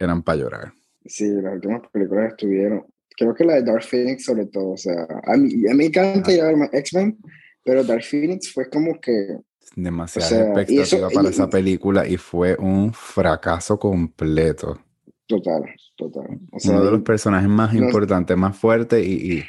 eran 0.00 0.22
para 0.22 0.38
llorar. 0.38 0.72
Sí, 1.04 1.28
las 1.28 1.52
últimas 1.52 1.82
películas 1.92 2.30
estuvieron. 2.30 2.86
Creo 3.16 3.34
que 3.34 3.44
la 3.44 3.54
de 3.54 3.62
Dark 3.62 3.84
Phoenix 3.84 4.24
sobre 4.24 4.46
todo. 4.46 4.70
O 4.70 4.76
sea, 4.76 5.06
a 5.24 5.36
mí, 5.36 5.52
a 5.68 5.72
mí 5.72 5.76
me 5.76 5.86
encanta 5.86 6.32
ir 6.32 6.40
a 6.40 6.46
ver 6.46 6.70
X-Men, 6.72 7.18
pero 7.64 7.82
Dark 7.84 8.04
Phoenix 8.04 8.52
fue 8.52 8.68
como 8.68 9.00
que... 9.00 9.38
Demasiada 9.74 10.62
expectativa 10.62 11.10
para 11.10 11.28
esa 11.28 11.50
película 11.50 12.06
y 12.06 12.16
fue 12.16 12.56
un 12.56 12.92
fracaso 12.92 13.78
completo. 13.78 14.78
Total, 15.26 15.64
total. 15.96 16.38
Uno 16.64 16.84
de 16.84 16.90
los 16.92 17.02
personajes 17.02 17.48
más 17.48 17.74
importantes, 17.74 18.36
más 18.36 18.56
fuertes 18.56 19.04
y, 19.04 19.38
y, 19.38 19.44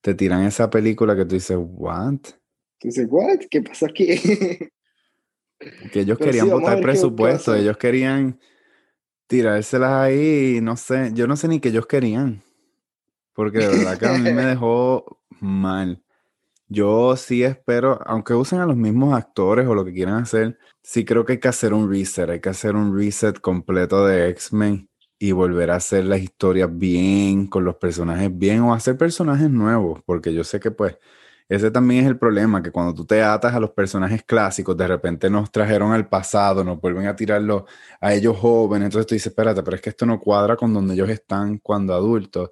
te 0.00 0.14
tiran 0.14 0.44
esa 0.44 0.70
película 0.70 1.16
que 1.16 1.24
tú 1.24 1.34
dices, 1.34 1.56
¿what? 1.58 2.20
Tú 2.78 2.88
dices, 2.88 3.06
¿what? 3.10 3.40
¿Qué 3.50 3.60
pasa 3.62 3.86
aquí? 3.86 4.06
que 5.92 6.00
ellos 6.00 6.18
querían 6.18 6.48
botar 6.48 6.80
presupuesto, 6.80 7.54
ellos 7.54 7.76
querían 7.76 8.38
tirárselas 9.26 9.92
ahí, 9.92 10.60
no 10.62 10.76
sé, 10.76 11.10
yo 11.14 11.26
no 11.26 11.36
sé 11.36 11.48
ni 11.48 11.60
qué 11.60 11.70
ellos 11.70 11.86
querían. 11.86 12.42
Porque 13.38 13.58
de 13.58 13.68
verdad 13.68 13.96
que 13.96 14.06
a 14.06 14.14
mí 14.14 14.32
me 14.32 14.44
dejó 14.46 15.20
mal. 15.38 16.02
Yo 16.66 17.14
sí 17.14 17.44
espero, 17.44 18.00
aunque 18.04 18.34
usen 18.34 18.58
a 18.58 18.66
los 18.66 18.76
mismos 18.76 19.14
actores 19.14 19.64
o 19.68 19.76
lo 19.76 19.84
que 19.84 19.92
quieran 19.92 20.16
hacer, 20.16 20.58
sí 20.82 21.04
creo 21.04 21.24
que 21.24 21.34
hay 21.34 21.38
que 21.38 21.46
hacer 21.46 21.72
un 21.72 21.88
reset, 21.88 22.28
hay 22.28 22.40
que 22.40 22.48
hacer 22.48 22.74
un 22.74 22.98
reset 22.98 23.40
completo 23.40 24.04
de 24.04 24.28
X-Men 24.30 24.90
y 25.20 25.30
volver 25.30 25.70
a 25.70 25.76
hacer 25.76 26.06
las 26.06 26.18
historias 26.18 26.68
bien, 26.76 27.46
con 27.46 27.62
los 27.64 27.76
personajes 27.76 28.36
bien, 28.36 28.62
o 28.62 28.74
hacer 28.74 28.98
personajes 28.98 29.48
nuevos, 29.48 30.00
porque 30.04 30.34
yo 30.34 30.42
sé 30.42 30.58
que 30.58 30.72
pues 30.72 30.98
ese 31.48 31.70
también 31.70 32.06
es 32.06 32.10
el 32.10 32.18
problema, 32.18 32.60
que 32.60 32.72
cuando 32.72 32.92
tú 32.92 33.06
te 33.06 33.22
atas 33.22 33.54
a 33.54 33.60
los 33.60 33.70
personajes 33.70 34.24
clásicos, 34.24 34.76
de 34.76 34.88
repente 34.88 35.30
nos 35.30 35.52
trajeron 35.52 35.92
al 35.92 36.08
pasado, 36.08 36.64
nos 36.64 36.80
vuelven 36.80 37.06
a 37.06 37.14
tirarlo 37.14 37.66
a 38.00 38.12
ellos 38.14 38.36
jóvenes, 38.36 38.86
entonces 38.86 39.06
tú 39.06 39.14
dices, 39.14 39.28
espérate, 39.28 39.62
pero 39.62 39.76
es 39.76 39.82
que 39.82 39.90
esto 39.90 40.06
no 40.06 40.18
cuadra 40.18 40.56
con 40.56 40.74
donde 40.74 40.94
ellos 40.94 41.08
están 41.08 41.58
cuando 41.58 41.94
adultos. 41.94 42.50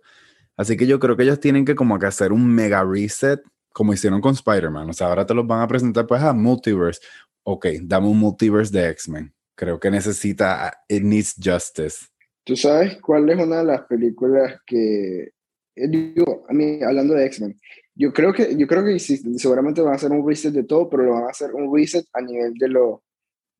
Así 0.56 0.76
que 0.76 0.86
yo 0.86 0.98
creo 0.98 1.16
que 1.16 1.24
ellos 1.24 1.40
tienen 1.40 1.64
que 1.64 1.74
como 1.74 1.98
que 1.98 2.06
hacer 2.06 2.32
un 2.32 2.46
mega 2.46 2.82
reset 2.84 3.40
como 3.72 3.92
hicieron 3.92 4.22
con 4.22 4.32
Spider-Man. 4.32 4.88
O 4.88 4.92
sea, 4.94 5.08
ahora 5.08 5.26
te 5.26 5.34
los 5.34 5.46
van 5.46 5.60
a 5.60 5.68
presentar 5.68 6.06
pues 6.06 6.22
a 6.22 6.32
Multiverse. 6.32 7.00
Ok, 7.42 7.66
dame 7.82 8.08
un 8.08 8.18
Multiverse 8.18 8.72
de 8.72 8.88
X-Men. 8.90 9.34
Creo 9.54 9.78
que 9.78 9.90
necesita, 9.90 10.72
it 10.88 11.02
needs 11.02 11.34
justice. 11.42 12.06
¿Tú 12.42 12.56
sabes 12.56 12.98
cuál 13.02 13.28
es 13.28 13.38
una 13.38 13.58
de 13.58 13.64
las 13.64 13.82
películas 13.82 14.60
que, 14.66 15.32
eh, 15.74 15.88
digo, 15.88 16.44
a 16.48 16.52
mí, 16.52 16.80
hablando 16.82 17.14
de 17.14 17.26
X-Men, 17.26 17.58
yo 17.94 18.12
creo 18.12 18.32
que, 18.32 18.56
yo 18.56 18.66
creo 18.66 18.84
que 18.84 18.98
seguramente 18.98 19.82
van 19.82 19.92
a 19.92 19.96
hacer 19.96 20.10
un 20.10 20.26
reset 20.26 20.52
de 20.52 20.64
todo, 20.64 20.88
pero 20.88 21.02
lo 21.02 21.12
van 21.12 21.24
a 21.24 21.30
hacer 21.30 21.52
un 21.54 21.74
reset 21.74 22.06
a 22.12 22.20
nivel 22.20 22.54
de 22.54 22.68
lo, 22.68 23.02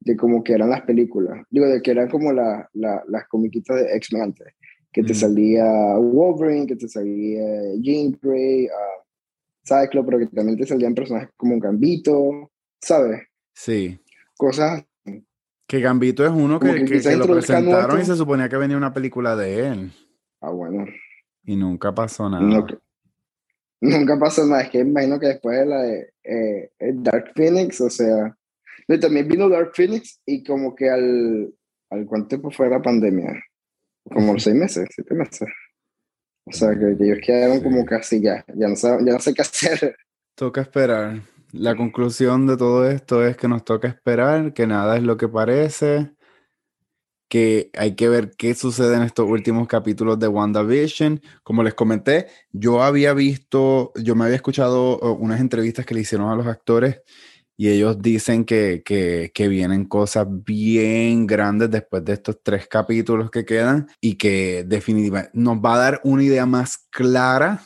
de 0.00 0.16
como 0.16 0.42
que 0.42 0.52
eran 0.52 0.70
las 0.70 0.82
películas. 0.82 1.44
Digo, 1.50 1.66
de 1.66 1.82
que 1.82 1.90
eran 1.90 2.08
como 2.08 2.32
la, 2.32 2.68
la, 2.74 3.02
las 3.08 3.26
comiquitas 3.28 3.76
de 3.76 3.96
X-Men 3.96 4.22
antes. 4.22 4.54
Que 4.96 5.02
te 5.02 5.12
salía 5.12 5.98
Wolverine, 5.98 6.66
que 6.66 6.74
te 6.74 6.88
salía 6.88 7.74
Jean 7.82 8.18
Grey, 8.22 8.64
uh, 8.64 9.04
Cyclo, 9.62 10.06
pero 10.06 10.18
que 10.18 10.26
también 10.28 10.56
te 10.56 10.64
salían 10.64 10.94
personajes 10.94 11.28
como 11.36 11.60
Gambito, 11.60 12.50
¿sabes? 12.80 13.24
Sí. 13.52 14.00
Cosas. 14.38 14.86
Que 15.66 15.80
Gambito 15.80 16.24
es 16.24 16.30
uno 16.30 16.58
que, 16.58 16.86
que, 16.86 17.14
lo 17.14 17.26
presentaron 17.26 18.00
y 18.00 18.06
se 18.06 18.16
suponía 18.16 18.48
que 18.48 18.56
venía 18.56 18.78
una 18.78 18.94
película 18.94 19.36
de 19.36 19.66
él. 19.66 19.92
Ah, 20.40 20.48
bueno. 20.48 20.86
Y 21.44 21.56
nunca 21.56 21.94
pasó 21.94 22.30
nada. 22.30 22.66
nunca 23.82 24.18
pasó 24.18 24.46
nada. 24.46 24.62
Es 24.62 24.70
que 24.70 24.78
imagino 24.78 25.20
que 25.20 25.26
después 25.26 25.58
de 25.58 25.66
la 25.66 25.82
de 25.82 26.10
eh, 26.24 26.70
Dark 26.78 27.32
Phoenix, 27.36 27.82
o 27.82 27.90
sea. 27.90 28.34
también 28.98 29.28
vino 29.28 29.50
Dark 29.50 29.72
Phoenix 29.74 30.22
y 30.24 30.42
como 30.42 30.74
que 30.74 30.88
al. 30.88 31.52
¿Al 31.90 32.06
cuánto 32.06 32.28
tiempo 32.28 32.50
fue 32.50 32.70
la 32.70 32.80
pandemia? 32.80 33.38
Como 34.12 34.38
seis 34.38 34.56
meses, 34.56 34.88
siete 34.94 35.14
meses. 35.14 35.48
O 36.44 36.52
sea, 36.52 36.70
que, 36.78 36.96
ellos 37.04 37.18
quedaron 37.24 37.60
como 37.60 37.84
casi 37.84 38.20
ya, 38.20 38.44
ya 38.54 38.68
no, 38.68 38.74
ya 38.74 39.12
no 39.12 39.18
sé 39.18 39.34
qué 39.34 39.42
hacer. 39.42 39.96
Toca 40.36 40.60
esperar. 40.60 41.22
La 41.52 41.76
conclusión 41.76 42.46
de 42.46 42.56
todo 42.56 42.88
esto 42.88 43.24
es 43.24 43.36
que 43.36 43.48
nos 43.48 43.64
toca 43.64 43.88
esperar, 43.88 44.52
que 44.52 44.66
nada 44.66 44.96
es 44.96 45.02
lo 45.02 45.16
que 45.16 45.28
parece, 45.28 46.12
que 47.28 47.70
hay 47.74 47.96
que 47.96 48.08
ver 48.08 48.32
qué 48.36 48.54
sucede 48.54 48.96
en 48.96 49.02
estos 49.02 49.28
últimos 49.28 49.66
capítulos 49.66 50.18
de 50.18 50.28
WandaVision. 50.28 51.22
Como 51.42 51.62
les 51.62 51.74
comenté, 51.74 52.26
yo 52.52 52.82
había 52.82 53.14
visto, 53.14 53.92
yo 53.96 54.14
me 54.14 54.24
había 54.24 54.36
escuchado 54.36 54.98
uh, 54.98 55.12
unas 55.12 55.40
entrevistas 55.40 55.86
que 55.86 55.94
le 55.94 56.00
hicieron 56.00 56.30
a 56.30 56.36
los 56.36 56.46
actores 56.46 57.00
y 57.56 57.70
ellos 57.70 58.00
dicen 58.02 58.44
que, 58.44 58.82
que, 58.84 59.48
vienen 59.48 59.86
cosas 59.86 60.26
bien 60.28 61.26
grandes 61.26 61.70
después 61.70 62.04
de 62.04 62.12
estos 62.12 62.42
tres 62.42 62.68
capítulos 62.68 63.30
que 63.30 63.46
quedan 63.46 63.88
y 64.00 64.16
que 64.16 64.64
definitivamente 64.66 65.30
nos 65.32 65.56
va 65.56 65.74
a 65.74 65.78
dar 65.78 66.00
una 66.04 66.22
idea 66.22 66.44
más 66.44 66.76
clara 66.90 67.62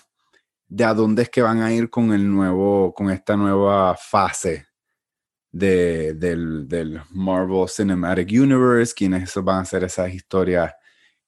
de 0.68 0.84
a 0.84 0.94
dónde 0.94 1.22
es 1.22 1.28
que 1.30 1.42
van 1.42 1.60
a 1.60 1.72
ir 1.72 1.90
con 1.90 2.12
el 2.12 2.30
nuevo, 2.30 2.94
con 2.94 3.10
esta 3.10 3.36
nueva 3.36 3.96
fase 3.96 4.66
de, 5.50 6.14
del, 6.14 6.68
del, 6.68 7.00
Marvel 7.10 7.68
Cinematic 7.68 8.28
Universe, 8.30 8.94
quiénes 8.94 9.34
van 9.42 9.62
a 9.62 9.64
ser 9.64 9.82
esas 9.82 10.14
historias 10.14 10.72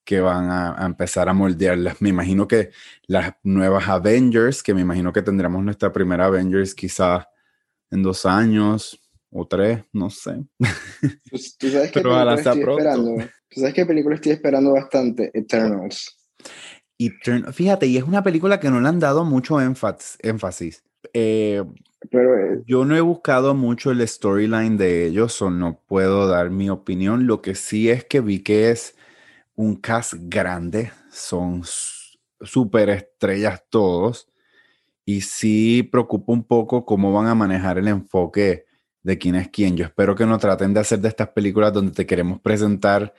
que 0.04 0.20
van 0.20 0.48
a, 0.50 0.80
a, 0.80 0.86
empezar 0.86 1.28
a 1.28 1.32
moldearlas. 1.32 2.00
Me 2.00 2.10
imagino 2.10 2.46
que 2.46 2.70
las 3.08 3.34
nuevas 3.42 3.88
Avengers, 3.88 4.62
que 4.62 4.74
me 4.74 4.82
imagino 4.82 5.12
que 5.12 5.22
tendremos 5.22 5.64
nuestra 5.64 5.92
primera 5.92 6.26
Avengers 6.26 6.76
quizás 6.76 7.26
en 7.92 8.02
dos 8.02 8.26
años 8.26 8.98
o 9.30 9.46
tres, 9.46 9.84
no 9.92 10.10
sé. 10.10 10.44
Pues, 11.30 11.56
¿tú 11.56 11.70
sabes 11.70 11.90
qué 11.90 12.00
película 12.00 12.34
estoy 12.34 12.60
esperando? 12.60 13.16
¿Tú 13.48 13.60
sabes 13.60 13.74
qué 13.74 13.86
película 13.86 14.14
estoy 14.16 14.32
esperando 14.32 14.72
bastante? 14.72 15.30
Eternals. 15.34 16.18
Fíjate, 17.52 17.86
y 17.86 17.96
es 17.96 18.04
una 18.04 18.22
película 18.22 18.60
que 18.60 18.70
no 18.70 18.80
le 18.80 18.88
han 18.88 19.00
dado 19.00 19.24
mucho 19.24 19.60
énfasis. 19.60 20.84
Eh, 21.12 21.64
Pero, 22.10 22.38
eh, 22.38 22.62
yo 22.66 22.84
no 22.84 22.96
he 22.96 23.00
buscado 23.00 23.54
mucho 23.54 23.90
el 23.90 24.06
storyline 24.06 24.76
de 24.76 25.06
ellos, 25.06 25.40
o 25.42 25.50
no 25.50 25.80
puedo 25.86 26.28
dar 26.28 26.50
mi 26.50 26.70
opinión. 26.70 27.26
Lo 27.26 27.42
que 27.42 27.54
sí 27.54 27.90
es 27.90 28.04
que 28.04 28.20
vi 28.20 28.40
que 28.40 28.70
es 28.70 28.94
un 29.54 29.76
cast 29.76 30.14
grande, 30.18 30.92
son 31.10 31.62
súper 32.40 32.90
estrellas 32.90 33.64
todos 33.68 34.31
y 35.04 35.22
sí 35.22 35.82
preocupa 35.82 36.32
un 36.32 36.44
poco 36.44 36.84
cómo 36.84 37.12
van 37.12 37.26
a 37.26 37.34
manejar 37.34 37.78
el 37.78 37.88
enfoque 37.88 38.64
de 39.02 39.18
quién 39.18 39.34
es 39.34 39.48
quién. 39.48 39.76
Yo 39.76 39.84
espero 39.84 40.14
que 40.14 40.26
no 40.26 40.38
traten 40.38 40.74
de 40.74 40.80
hacer 40.80 41.00
de 41.00 41.08
estas 41.08 41.28
películas 41.28 41.72
donde 41.72 41.92
te 41.92 42.06
queremos 42.06 42.40
presentar 42.40 43.12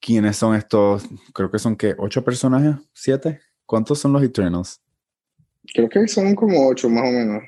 quiénes 0.00 0.36
son 0.36 0.54
estos, 0.54 1.06
creo 1.32 1.50
que 1.50 1.58
son 1.58 1.76
que 1.76 1.94
ocho 1.98 2.24
personajes, 2.24 2.76
siete. 2.92 3.40
¿Cuántos 3.66 4.00
son 4.00 4.12
los 4.12 4.22
Eternals? 4.22 4.80
Creo 5.72 5.88
que 5.88 6.08
son 6.08 6.34
como 6.34 6.68
ocho 6.68 6.88
más 6.88 7.04
o 7.04 7.12
menos. 7.12 7.42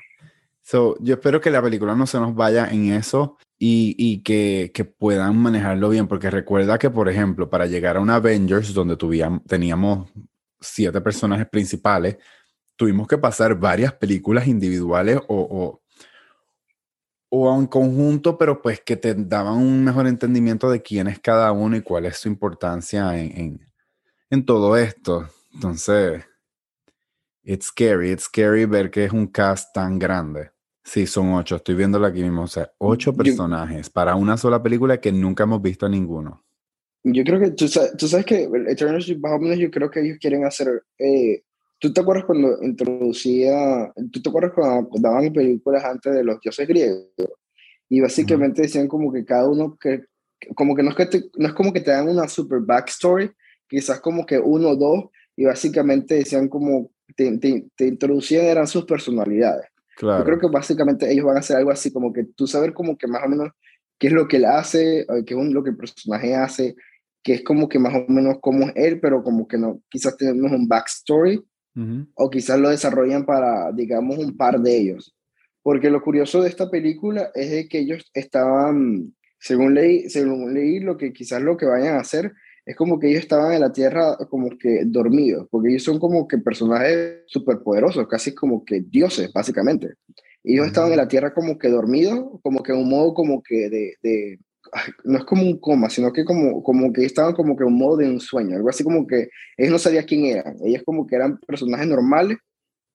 So, 0.61 0.95
yo 1.01 1.15
espero 1.15 1.41
que 1.41 1.51
la 1.51 1.61
película 1.61 1.93
no 1.93 2.07
se 2.07 2.17
nos 2.19 2.33
vaya 2.33 2.69
en 2.69 2.93
eso 2.93 3.37
y, 3.59 3.95
y 3.97 4.23
que, 4.23 4.71
que, 4.73 4.85
puedan 4.85 5.37
manejarlo 5.37 5.89
bien, 5.89 6.07
porque 6.07 6.29
recuerda 6.29 6.77
que, 6.77 6.89
por 6.89 7.09
ejemplo, 7.09 7.49
para 7.49 7.65
llegar 7.65 7.97
a 7.97 7.99
un 7.99 8.09
Avengers 8.09 8.73
donde 8.73 8.95
tuvíamos, 8.95 9.43
teníamos 9.43 10.09
siete 10.61 11.01
personajes 11.01 11.47
principales, 11.49 12.17
tuvimos 12.75 13.07
que 13.07 13.17
pasar 13.17 13.55
varias 13.55 13.93
películas 13.93 14.47
individuales 14.47 15.19
o, 15.27 15.79
o, 17.29 17.59
en 17.59 17.67
conjunto, 17.67 18.37
pero 18.37 18.61
pues 18.61 18.81
que 18.81 18.95
te 18.95 19.15
daban 19.15 19.57
un 19.57 19.83
mejor 19.83 20.07
entendimiento 20.07 20.69
de 20.69 20.81
quién 20.81 21.07
es 21.07 21.19
cada 21.19 21.51
uno 21.51 21.75
y 21.75 21.81
cuál 21.81 22.05
es 22.05 22.17
su 22.17 22.27
importancia 22.27 23.17
en, 23.17 23.59
en, 24.29 24.45
todo 24.45 24.77
esto. 24.77 25.29
Entonces, 25.53 26.23
it's 27.43 27.67
scary, 27.67 28.11
it's 28.11 28.23
scary 28.23 28.65
ver 28.65 28.91
que 28.91 29.05
es 29.05 29.11
un 29.11 29.27
cast 29.27 29.73
tan 29.73 29.97
grande. 29.97 30.51
Sí, 30.83 31.07
son 31.07 31.33
ocho, 31.33 31.55
estoy 31.55 31.75
viéndolo 31.75 32.05
aquí 32.05 32.21
mismo, 32.21 32.43
o 32.43 32.47
sea, 32.47 32.71
ocho 32.77 33.13
personajes 33.13 33.89
para 33.89 34.15
una 34.15 34.35
sola 34.37 34.61
película 34.61 34.99
que 34.99 35.11
nunca 35.11 35.43
hemos 35.43 35.61
visto 35.61 35.87
ninguno. 35.87 36.43
Yo 37.03 37.23
creo 37.23 37.39
que 37.39 37.51
tú, 37.51 37.65
tú 37.97 38.07
sabes 38.07 38.25
que 38.25 38.49
Eternals, 38.67 39.17
más 39.19 39.33
o 39.33 39.39
menos, 39.39 39.57
yo 39.57 39.71
creo 39.71 39.89
que 39.89 40.01
ellos 40.01 40.17
quieren 40.19 40.45
hacer. 40.45 40.83
Eh, 40.97 41.43
¿Tú 41.83 41.91
te 41.91 41.99
acuerdas 41.99 42.23
cuando 42.23 42.63
introducía, 42.63 43.91
tú 44.09 44.21
te 44.21 44.29
acuerdas 44.29 44.53
cuando 44.53 44.87
daban 45.01 45.33
películas 45.33 45.83
antes 45.83 46.13
de 46.13 46.23
los 46.23 46.39
dioses 46.39 46.65
griegos? 46.65 47.09
Y 47.89 47.99
básicamente 47.99 48.61
decían 48.61 48.87
como 48.87 49.11
que 49.11 49.25
cada 49.25 49.49
uno, 49.49 49.77
que, 49.77 50.05
como 50.55 50.77
que 50.77 50.83
no 50.83 50.91
es, 50.91 50.95
que 50.95 51.23
no 51.35 51.47
es 51.49 51.53
como 51.53 51.73
que 51.73 51.81
te 51.81 51.91
dan 51.91 52.07
una 52.07 52.29
super 52.29 52.61
backstory, 52.61 53.31
quizás 53.67 53.99
como 53.99 54.25
que 54.25 54.39
uno 54.39 54.69
o 54.69 54.75
dos, 54.77 55.09
y 55.35 55.43
básicamente 55.43 56.15
decían 56.15 56.47
como, 56.47 56.89
te, 57.17 57.37
te, 57.37 57.65
te 57.75 57.85
introducían, 57.85 58.45
eran 58.45 58.65
sus 58.65 58.85
personalidades. 58.85 59.67
Claro. 59.97 60.19
Yo 60.19 60.25
creo 60.25 60.39
que 60.39 60.47
básicamente 60.47 61.11
ellos 61.11 61.25
van 61.25 61.35
a 61.35 61.41
hacer 61.41 61.57
algo 61.57 61.71
así, 61.71 61.91
como 61.91 62.13
que 62.13 62.23
tú 62.23 62.47
saber 62.47 62.71
como 62.71 62.97
que 62.97 63.07
más 63.07 63.25
o 63.25 63.27
menos 63.27 63.49
qué 63.99 64.07
es 64.07 64.13
lo 64.13 64.25
que 64.25 64.37
él 64.37 64.45
hace, 64.45 65.05
qué 65.25 65.33
es 65.33 65.53
lo 65.53 65.61
que 65.61 65.71
el 65.71 65.75
personaje 65.75 66.33
hace, 66.33 66.77
que 67.21 67.33
es 67.33 67.43
como 67.43 67.67
que 67.67 67.77
más 67.77 67.93
o 67.93 68.05
menos 68.07 68.37
como 68.39 68.69
es 68.69 68.73
él, 68.77 69.01
pero 69.01 69.21
como 69.21 69.49
que 69.49 69.57
no, 69.57 69.81
quizás 69.89 70.15
tenemos 70.15 70.49
un 70.49 70.65
backstory, 70.65 71.43
o 72.15 72.29
quizás 72.29 72.59
lo 72.59 72.69
desarrollan 72.69 73.25
para, 73.25 73.71
digamos, 73.71 74.17
un 74.17 74.37
par 74.37 74.59
de 74.59 74.77
ellos. 74.77 75.15
Porque 75.61 75.89
lo 75.89 76.01
curioso 76.01 76.41
de 76.41 76.49
esta 76.49 76.69
película 76.69 77.31
es 77.33 77.67
que 77.69 77.79
ellos 77.79 78.09
estaban, 78.13 79.13
según 79.39 79.73
leí, 79.73 80.09
según 80.09 80.53
leí, 80.53 80.79
lo 80.79 80.97
que 80.97 81.13
quizás 81.13 81.41
lo 81.41 81.57
que 81.57 81.65
vayan 81.65 81.95
a 81.95 82.01
hacer 82.01 82.33
es 82.65 82.75
como 82.75 82.99
que 82.99 83.09
ellos 83.09 83.21
estaban 83.21 83.53
en 83.53 83.61
la 83.61 83.73
Tierra 83.73 84.15
como 84.29 84.49
que 84.57 84.83
dormidos, 84.85 85.47
porque 85.49 85.69
ellos 85.69 85.83
son 85.83 85.99
como 85.99 86.27
que 86.27 86.37
personajes 86.37 87.23
superpoderosos, 87.27 88.07
casi 88.07 88.33
como 88.33 88.63
que 88.63 88.81
dioses, 88.81 89.31
básicamente. 89.33 89.95
Ellos 90.43 90.67
estaban 90.67 90.91
en 90.91 90.97
la 90.97 91.07
Tierra 91.07 91.33
como 91.33 91.57
que 91.57 91.69
dormidos, 91.69 92.39
como 92.41 92.63
que 92.63 92.71
en 92.71 92.79
un 92.79 92.89
modo 92.89 93.13
como 93.13 93.41
que 93.41 93.69
de, 93.69 93.95
de 94.01 94.39
no 95.03 95.17
es 95.17 95.23
como 95.25 95.43
un 95.43 95.59
coma, 95.59 95.89
sino 95.89 96.11
que 96.11 96.25
como, 96.25 96.63
como 96.63 96.91
que 96.91 97.05
estaban 97.05 97.33
como 97.33 97.55
que 97.55 97.63
en 97.63 97.69
un 97.69 97.77
modo 97.77 97.97
de 97.97 98.09
un 98.09 98.19
sueño, 98.19 98.55
algo 98.55 98.69
así 98.69 98.83
como 98.83 99.05
que 99.07 99.29
ellos 99.57 99.71
no 99.71 99.79
sabían 99.79 100.05
quién 100.05 100.25
eran, 100.25 100.55
ellos 100.63 100.83
como 100.85 101.05
que 101.05 101.15
eran 101.15 101.37
personajes 101.39 101.87
normales, 101.87 102.37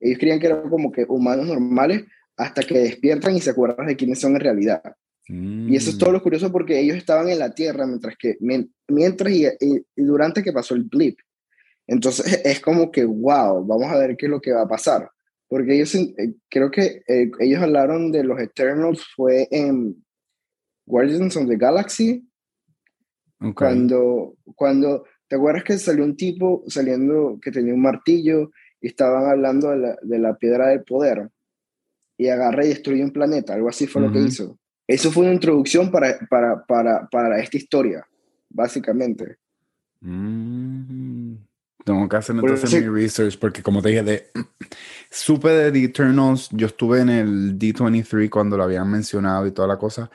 ellos 0.01 0.19
creían 0.19 0.41
que 0.41 0.47
eran 0.47 0.69
como 0.69 0.93
que 0.93 1.05
humanos 1.09 1.47
normales 1.47 2.05
hasta 2.37 2.63
que 2.63 2.79
despiertan 2.79 3.37
y 3.37 3.41
se 3.41 3.51
acuerdan 3.51 3.87
de 3.87 3.97
quiénes 3.97 4.21
son 4.21 4.35
en 4.35 4.41
realidad. 4.41 4.83
Y 5.31 5.77
eso 5.77 5.91
es 5.91 5.99
todo 5.99 6.11
lo 6.11 6.23
curioso 6.23 6.51
porque 6.51 6.81
ellos 6.81 6.97
estaban 6.97 7.29
en 7.29 7.39
la 7.39 7.53
Tierra 7.55 7.87
mientras 7.87 8.17
que, 8.17 8.39
mientras 8.89 9.31
y, 9.31 9.47
y, 9.61 10.03
durante 10.03 10.43
que 10.43 10.55
pasó 10.55 10.75
el 10.75 10.85
blip. 10.85 11.19
Entonces 11.87 12.41
es 12.45 12.61
como 12.61 12.91
que, 12.91 13.05
wow, 13.05 13.65
vamos 13.67 13.89
a 13.89 13.99
ver 13.99 14.17
qué 14.17 14.25
es 14.25 14.31
lo 14.31 14.41
que 14.41 14.53
va 14.53 14.63
a 14.63 14.69
pasar. 14.69 15.11
Porque 15.47 15.75
ellos, 15.75 15.95
eh, 15.95 16.35
creo 16.49 16.71
que 16.71 17.03
eh, 17.07 17.31
ellos 17.41 17.63
hablaron 17.63 18.11
de 18.11 18.25
los 18.25 18.41
Eternals 18.41 19.05
fue 19.15 19.49
en 19.51 20.03
Guardians 20.89 21.37
of 21.37 21.47
the 21.47 21.57
Galaxy. 21.57 22.25
Cuando, 23.55 24.35
cuando, 24.57 25.05
¿te 25.29 25.37
acuerdas 25.37 25.63
que 25.63 25.79
salió 25.79 26.05
un 26.05 26.17
tipo 26.17 26.65
saliendo 26.67 27.39
que 27.41 27.53
tenía 27.53 27.73
un 27.73 27.83
martillo 27.83 28.51
y 28.81 28.89
estaban 28.89 29.31
hablando 29.31 29.71
de 29.71 29.77
la, 29.77 29.97
de 30.03 30.19
la 30.19 30.35
piedra 30.37 30.69
del 30.69 30.83
poder? 30.83 31.29
Y 32.17 32.29
agarra 32.29 32.65
y 32.65 32.71
destruye 32.71 33.05
un 33.05 33.13
planeta, 33.13 33.55
algo 33.55 33.69
así 33.69 33.87
fue 33.87 34.03
lo 34.03 34.11
que 34.11 34.19
hizo. 34.19 34.59
Eso 34.89 35.13
fue 35.13 35.25
una 35.25 35.35
introducción 35.35 35.89
para, 35.91 36.19
para, 36.29 36.65
para, 36.67 37.07
para 37.09 37.39
esta 37.39 37.59
historia, 37.59 38.05
básicamente. 38.49 39.37
Mm. 40.01 41.35
Tengo 41.85 42.09
que 42.09 42.17
hacer 42.17 42.37
entonces 42.37 42.73
mi 42.73 42.89
research 42.89 43.39
porque 43.39 43.63
como 43.63 43.81
te 43.81 43.91
dije, 43.91 44.03
de, 44.03 44.31
supe 45.11 45.49
de 45.49 45.73
The 45.73 45.85
Eternals, 45.85 46.49
yo 46.51 46.67
estuve 46.67 47.01
en 47.01 47.09
el 47.09 47.59
D23 47.59 48.29
cuando 48.29 48.57
lo 48.57 48.65
habían 48.65 48.91
mencionado 48.91 49.47
y 49.47 49.53
toda 49.53 49.69
la 49.69 49.79
cosa, 49.79 50.11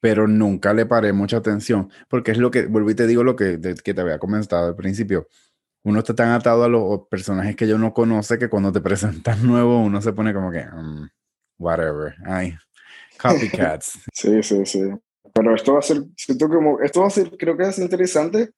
pero 0.00 0.26
nunca 0.26 0.72
le 0.74 0.86
paré 0.86 1.12
mucha 1.12 1.36
atención 1.36 1.90
porque 2.08 2.32
es 2.32 2.38
lo 2.38 2.50
que, 2.50 2.66
volví 2.66 2.92
y 2.92 2.96
te 2.96 3.06
digo 3.06 3.22
lo 3.22 3.36
que, 3.36 3.60
que 3.84 3.94
te 3.94 4.00
había 4.00 4.18
comentado 4.18 4.68
al 4.68 4.76
principio. 4.76 5.28
Uno 5.82 6.00
está 6.00 6.14
tan 6.14 6.30
atado 6.30 6.64
a 6.64 6.68
los 6.68 7.06
personajes 7.08 7.56
que 7.56 7.68
yo 7.68 7.78
no 7.78 7.94
conoce 7.94 8.38
que 8.38 8.48
cuando 8.48 8.72
te 8.72 8.80
presentas 8.82 9.42
nuevo 9.42 9.80
uno 9.80 10.00
se 10.02 10.12
pone 10.12 10.34
como 10.34 10.50
que, 10.50 10.64
mm, 10.64 11.08
whatever, 11.58 12.14
ay, 12.26 12.56
copycats. 13.20 14.00
sí, 14.12 14.42
sí, 14.42 14.66
sí. 14.66 14.82
Pero 15.32 15.54
esto 15.54 15.74
va 15.74 15.78
a 15.78 15.82
ser, 15.82 15.98
esto 16.16 17.00
va 17.00 17.06
a 17.06 17.10
ser, 17.10 17.36
creo 17.36 17.56
que 17.56 17.68
es 17.68 17.78
interesante 17.78 18.50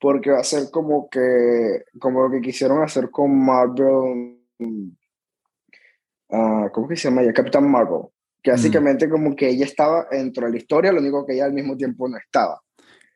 porque 0.00 0.30
va 0.30 0.40
a 0.40 0.44
ser 0.44 0.70
como 0.70 1.08
que, 1.10 1.84
como 1.98 2.22
lo 2.22 2.30
que 2.30 2.40
quisieron 2.40 2.82
hacer 2.82 3.10
con 3.10 3.36
Marvel, 3.36 4.38
uh, 6.28 6.70
¿cómo 6.72 6.88
que 6.88 6.96
se 6.96 7.08
llama 7.08 7.22
ella? 7.22 7.32
Capitán 7.32 7.70
Marvel, 7.70 8.08
que 8.42 8.50
mm. 8.50 8.54
básicamente 8.54 9.08
como 9.08 9.34
que 9.36 9.48
ella 9.48 9.64
estaba 9.64 10.06
dentro 10.10 10.46
de 10.46 10.52
la 10.52 10.58
historia, 10.58 10.92
lo 10.92 11.00
único 11.00 11.26
que 11.26 11.34
ella 11.34 11.46
al 11.46 11.52
mismo 11.52 11.76
tiempo 11.76 12.08
no 12.08 12.16
estaba. 12.16 12.60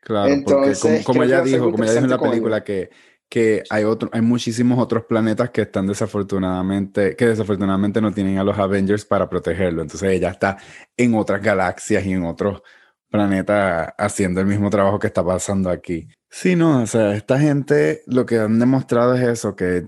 Claro, 0.01 0.29
Entonces, 0.29 0.81
porque 0.81 1.05
como, 1.05 1.23
ella 1.23 1.41
dijo, 1.43 1.71
como 1.71 1.85
ella 1.85 1.95
dijo 1.95 2.05
en 2.05 2.11
la 2.11 2.19
película 2.19 2.63
que 2.63 2.91
que 3.35 3.65
hay, 3.69 3.83
otro, 3.83 4.09
hay 4.13 4.21
muchísimos 4.21 4.79
otros 4.79 5.07
planetas 5.07 5.51
que 5.51 5.63
están 5.63 5.89
desafortunadamente, 5.89 7.17
que 7.17 7.27
desafortunadamente 7.27 8.01
no 8.01 8.13
tienen 8.13 8.39
a 8.39 8.45
los 8.45 8.57
Avengers 8.57 9.05
para 9.05 9.29
protegerlo. 9.29 9.83
Entonces 9.83 10.09
ella 10.13 10.31
está 10.31 10.57
en 10.97 11.15
otras 11.15 11.43
galaxias 11.43 12.07
y 12.07 12.13
en 12.13 12.25
otros 12.25 12.63
planetas 13.11 13.93
haciendo 13.99 14.41
el 14.41 14.47
mismo 14.47 14.71
trabajo 14.71 15.01
que 15.01 15.09
está 15.09 15.25
pasando 15.25 15.69
aquí. 15.69 16.07
Sí, 16.31 16.55
no, 16.57 16.83
o 16.83 16.87
sea, 16.87 17.15
esta 17.17 17.39
gente 17.39 18.03
lo 18.07 18.25
que 18.25 18.39
han 18.39 18.59
demostrado 18.59 19.15
es 19.15 19.23
eso, 19.23 19.57
que 19.57 19.85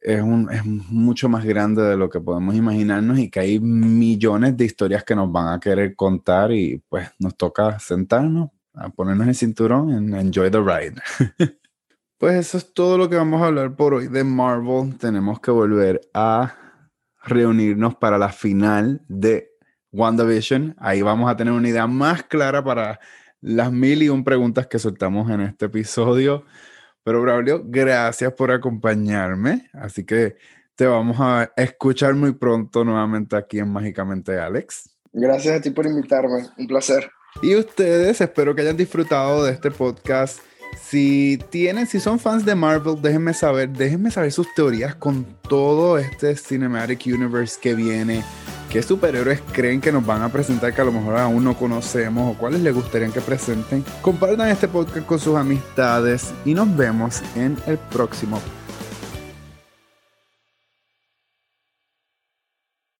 es, 0.00 0.22
un, 0.22 0.50
es 0.52 0.64
mucho 0.64 1.28
más 1.28 1.44
grande 1.44 1.82
de 1.82 1.96
lo 1.96 2.08
que 2.08 2.20
podemos 2.20 2.54
imaginarnos 2.54 3.18
y 3.18 3.30
que 3.30 3.40
hay 3.40 3.60
millones 3.60 4.56
de 4.56 4.64
historias 4.64 5.04
que 5.04 5.14
nos 5.14 5.30
van 5.30 5.54
a 5.54 5.60
querer 5.60 5.94
contar 5.96 6.52
y 6.52 6.82
pues 6.88 7.08
nos 7.18 7.36
toca 7.36 7.78
sentarnos, 7.78 8.50
a 8.74 8.88
ponernos 8.90 9.28
el 9.28 9.34
cinturón 9.34 9.90
en 9.90 10.14
enjoy 10.14 10.50
the 10.50 10.60
ride. 10.60 10.94
Pues 12.18 12.34
eso 12.34 12.58
es 12.58 12.74
todo 12.74 12.98
lo 12.98 13.08
que 13.08 13.14
vamos 13.14 13.40
a 13.40 13.46
hablar 13.46 13.76
por 13.76 13.94
hoy 13.94 14.08
de 14.08 14.24
Marvel. 14.24 14.98
Tenemos 14.98 15.38
que 15.38 15.52
volver 15.52 16.00
a 16.12 16.52
reunirnos 17.22 17.94
para 17.94 18.18
la 18.18 18.30
final 18.30 19.02
de 19.06 19.52
WandaVision. 19.92 20.74
Ahí 20.78 21.00
vamos 21.00 21.30
a 21.30 21.36
tener 21.36 21.52
una 21.52 21.68
idea 21.68 21.86
más 21.86 22.24
clara 22.24 22.64
para 22.64 22.98
las 23.40 23.70
mil 23.70 24.02
y 24.02 24.08
un 24.08 24.24
preguntas 24.24 24.66
que 24.66 24.80
soltamos 24.80 25.30
en 25.30 25.42
este 25.42 25.66
episodio. 25.66 26.44
Pero 27.04 27.22
Braulio, 27.22 27.62
gracias 27.64 28.32
por 28.32 28.50
acompañarme. 28.50 29.68
Así 29.72 30.04
que 30.04 30.36
te 30.74 30.86
vamos 30.86 31.16
a 31.20 31.52
escuchar 31.56 32.14
muy 32.14 32.32
pronto 32.32 32.84
nuevamente 32.84 33.36
aquí 33.36 33.58
en 33.58 33.72
Mágicamente 33.72 34.38
Alex. 34.38 34.90
Gracias 35.12 35.56
a 35.56 35.60
ti 35.60 35.70
por 35.70 35.86
invitarme. 35.86 36.46
Un 36.56 36.66
placer. 36.66 37.10
Y 37.42 37.56
ustedes, 37.56 38.20
espero 38.20 38.54
que 38.54 38.62
hayan 38.62 38.76
disfrutado 38.76 39.44
de 39.44 39.52
este 39.52 39.70
podcast 39.70 40.40
si 40.76 41.38
tienen, 41.50 41.86
si 41.86 42.00
son 42.00 42.18
fans 42.18 42.44
de 42.44 42.54
Marvel, 42.54 43.00
déjenme 43.00 43.34
saber, 43.34 43.70
déjenme 43.70 44.10
saber 44.10 44.32
sus 44.32 44.52
teorías 44.54 44.94
con 44.94 45.24
todo 45.48 45.98
este 45.98 46.36
Cinematic 46.36 47.06
Universe 47.06 47.58
que 47.60 47.74
viene. 47.74 48.22
¿Qué 48.70 48.82
superhéroes 48.82 49.40
creen 49.52 49.80
que 49.80 49.90
nos 49.90 50.04
van 50.04 50.20
a 50.20 50.28
presentar 50.28 50.74
que 50.74 50.82
a 50.82 50.84
lo 50.84 50.92
mejor 50.92 51.16
aún 51.16 51.42
no 51.42 51.56
conocemos 51.56 52.34
o 52.34 52.38
cuáles 52.38 52.60
les 52.60 52.74
gustaría 52.74 53.08
que 53.08 53.22
presenten? 53.22 53.82
Compartan 54.02 54.48
este 54.48 54.68
podcast 54.68 55.06
con 55.06 55.18
sus 55.18 55.36
amistades 55.36 56.34
y 56.44 56.52
nos 56.52 56.76
vemos 56.76 57.22
en 57.34 57.56
el 57.66 57.78
próximo 57.78 58.38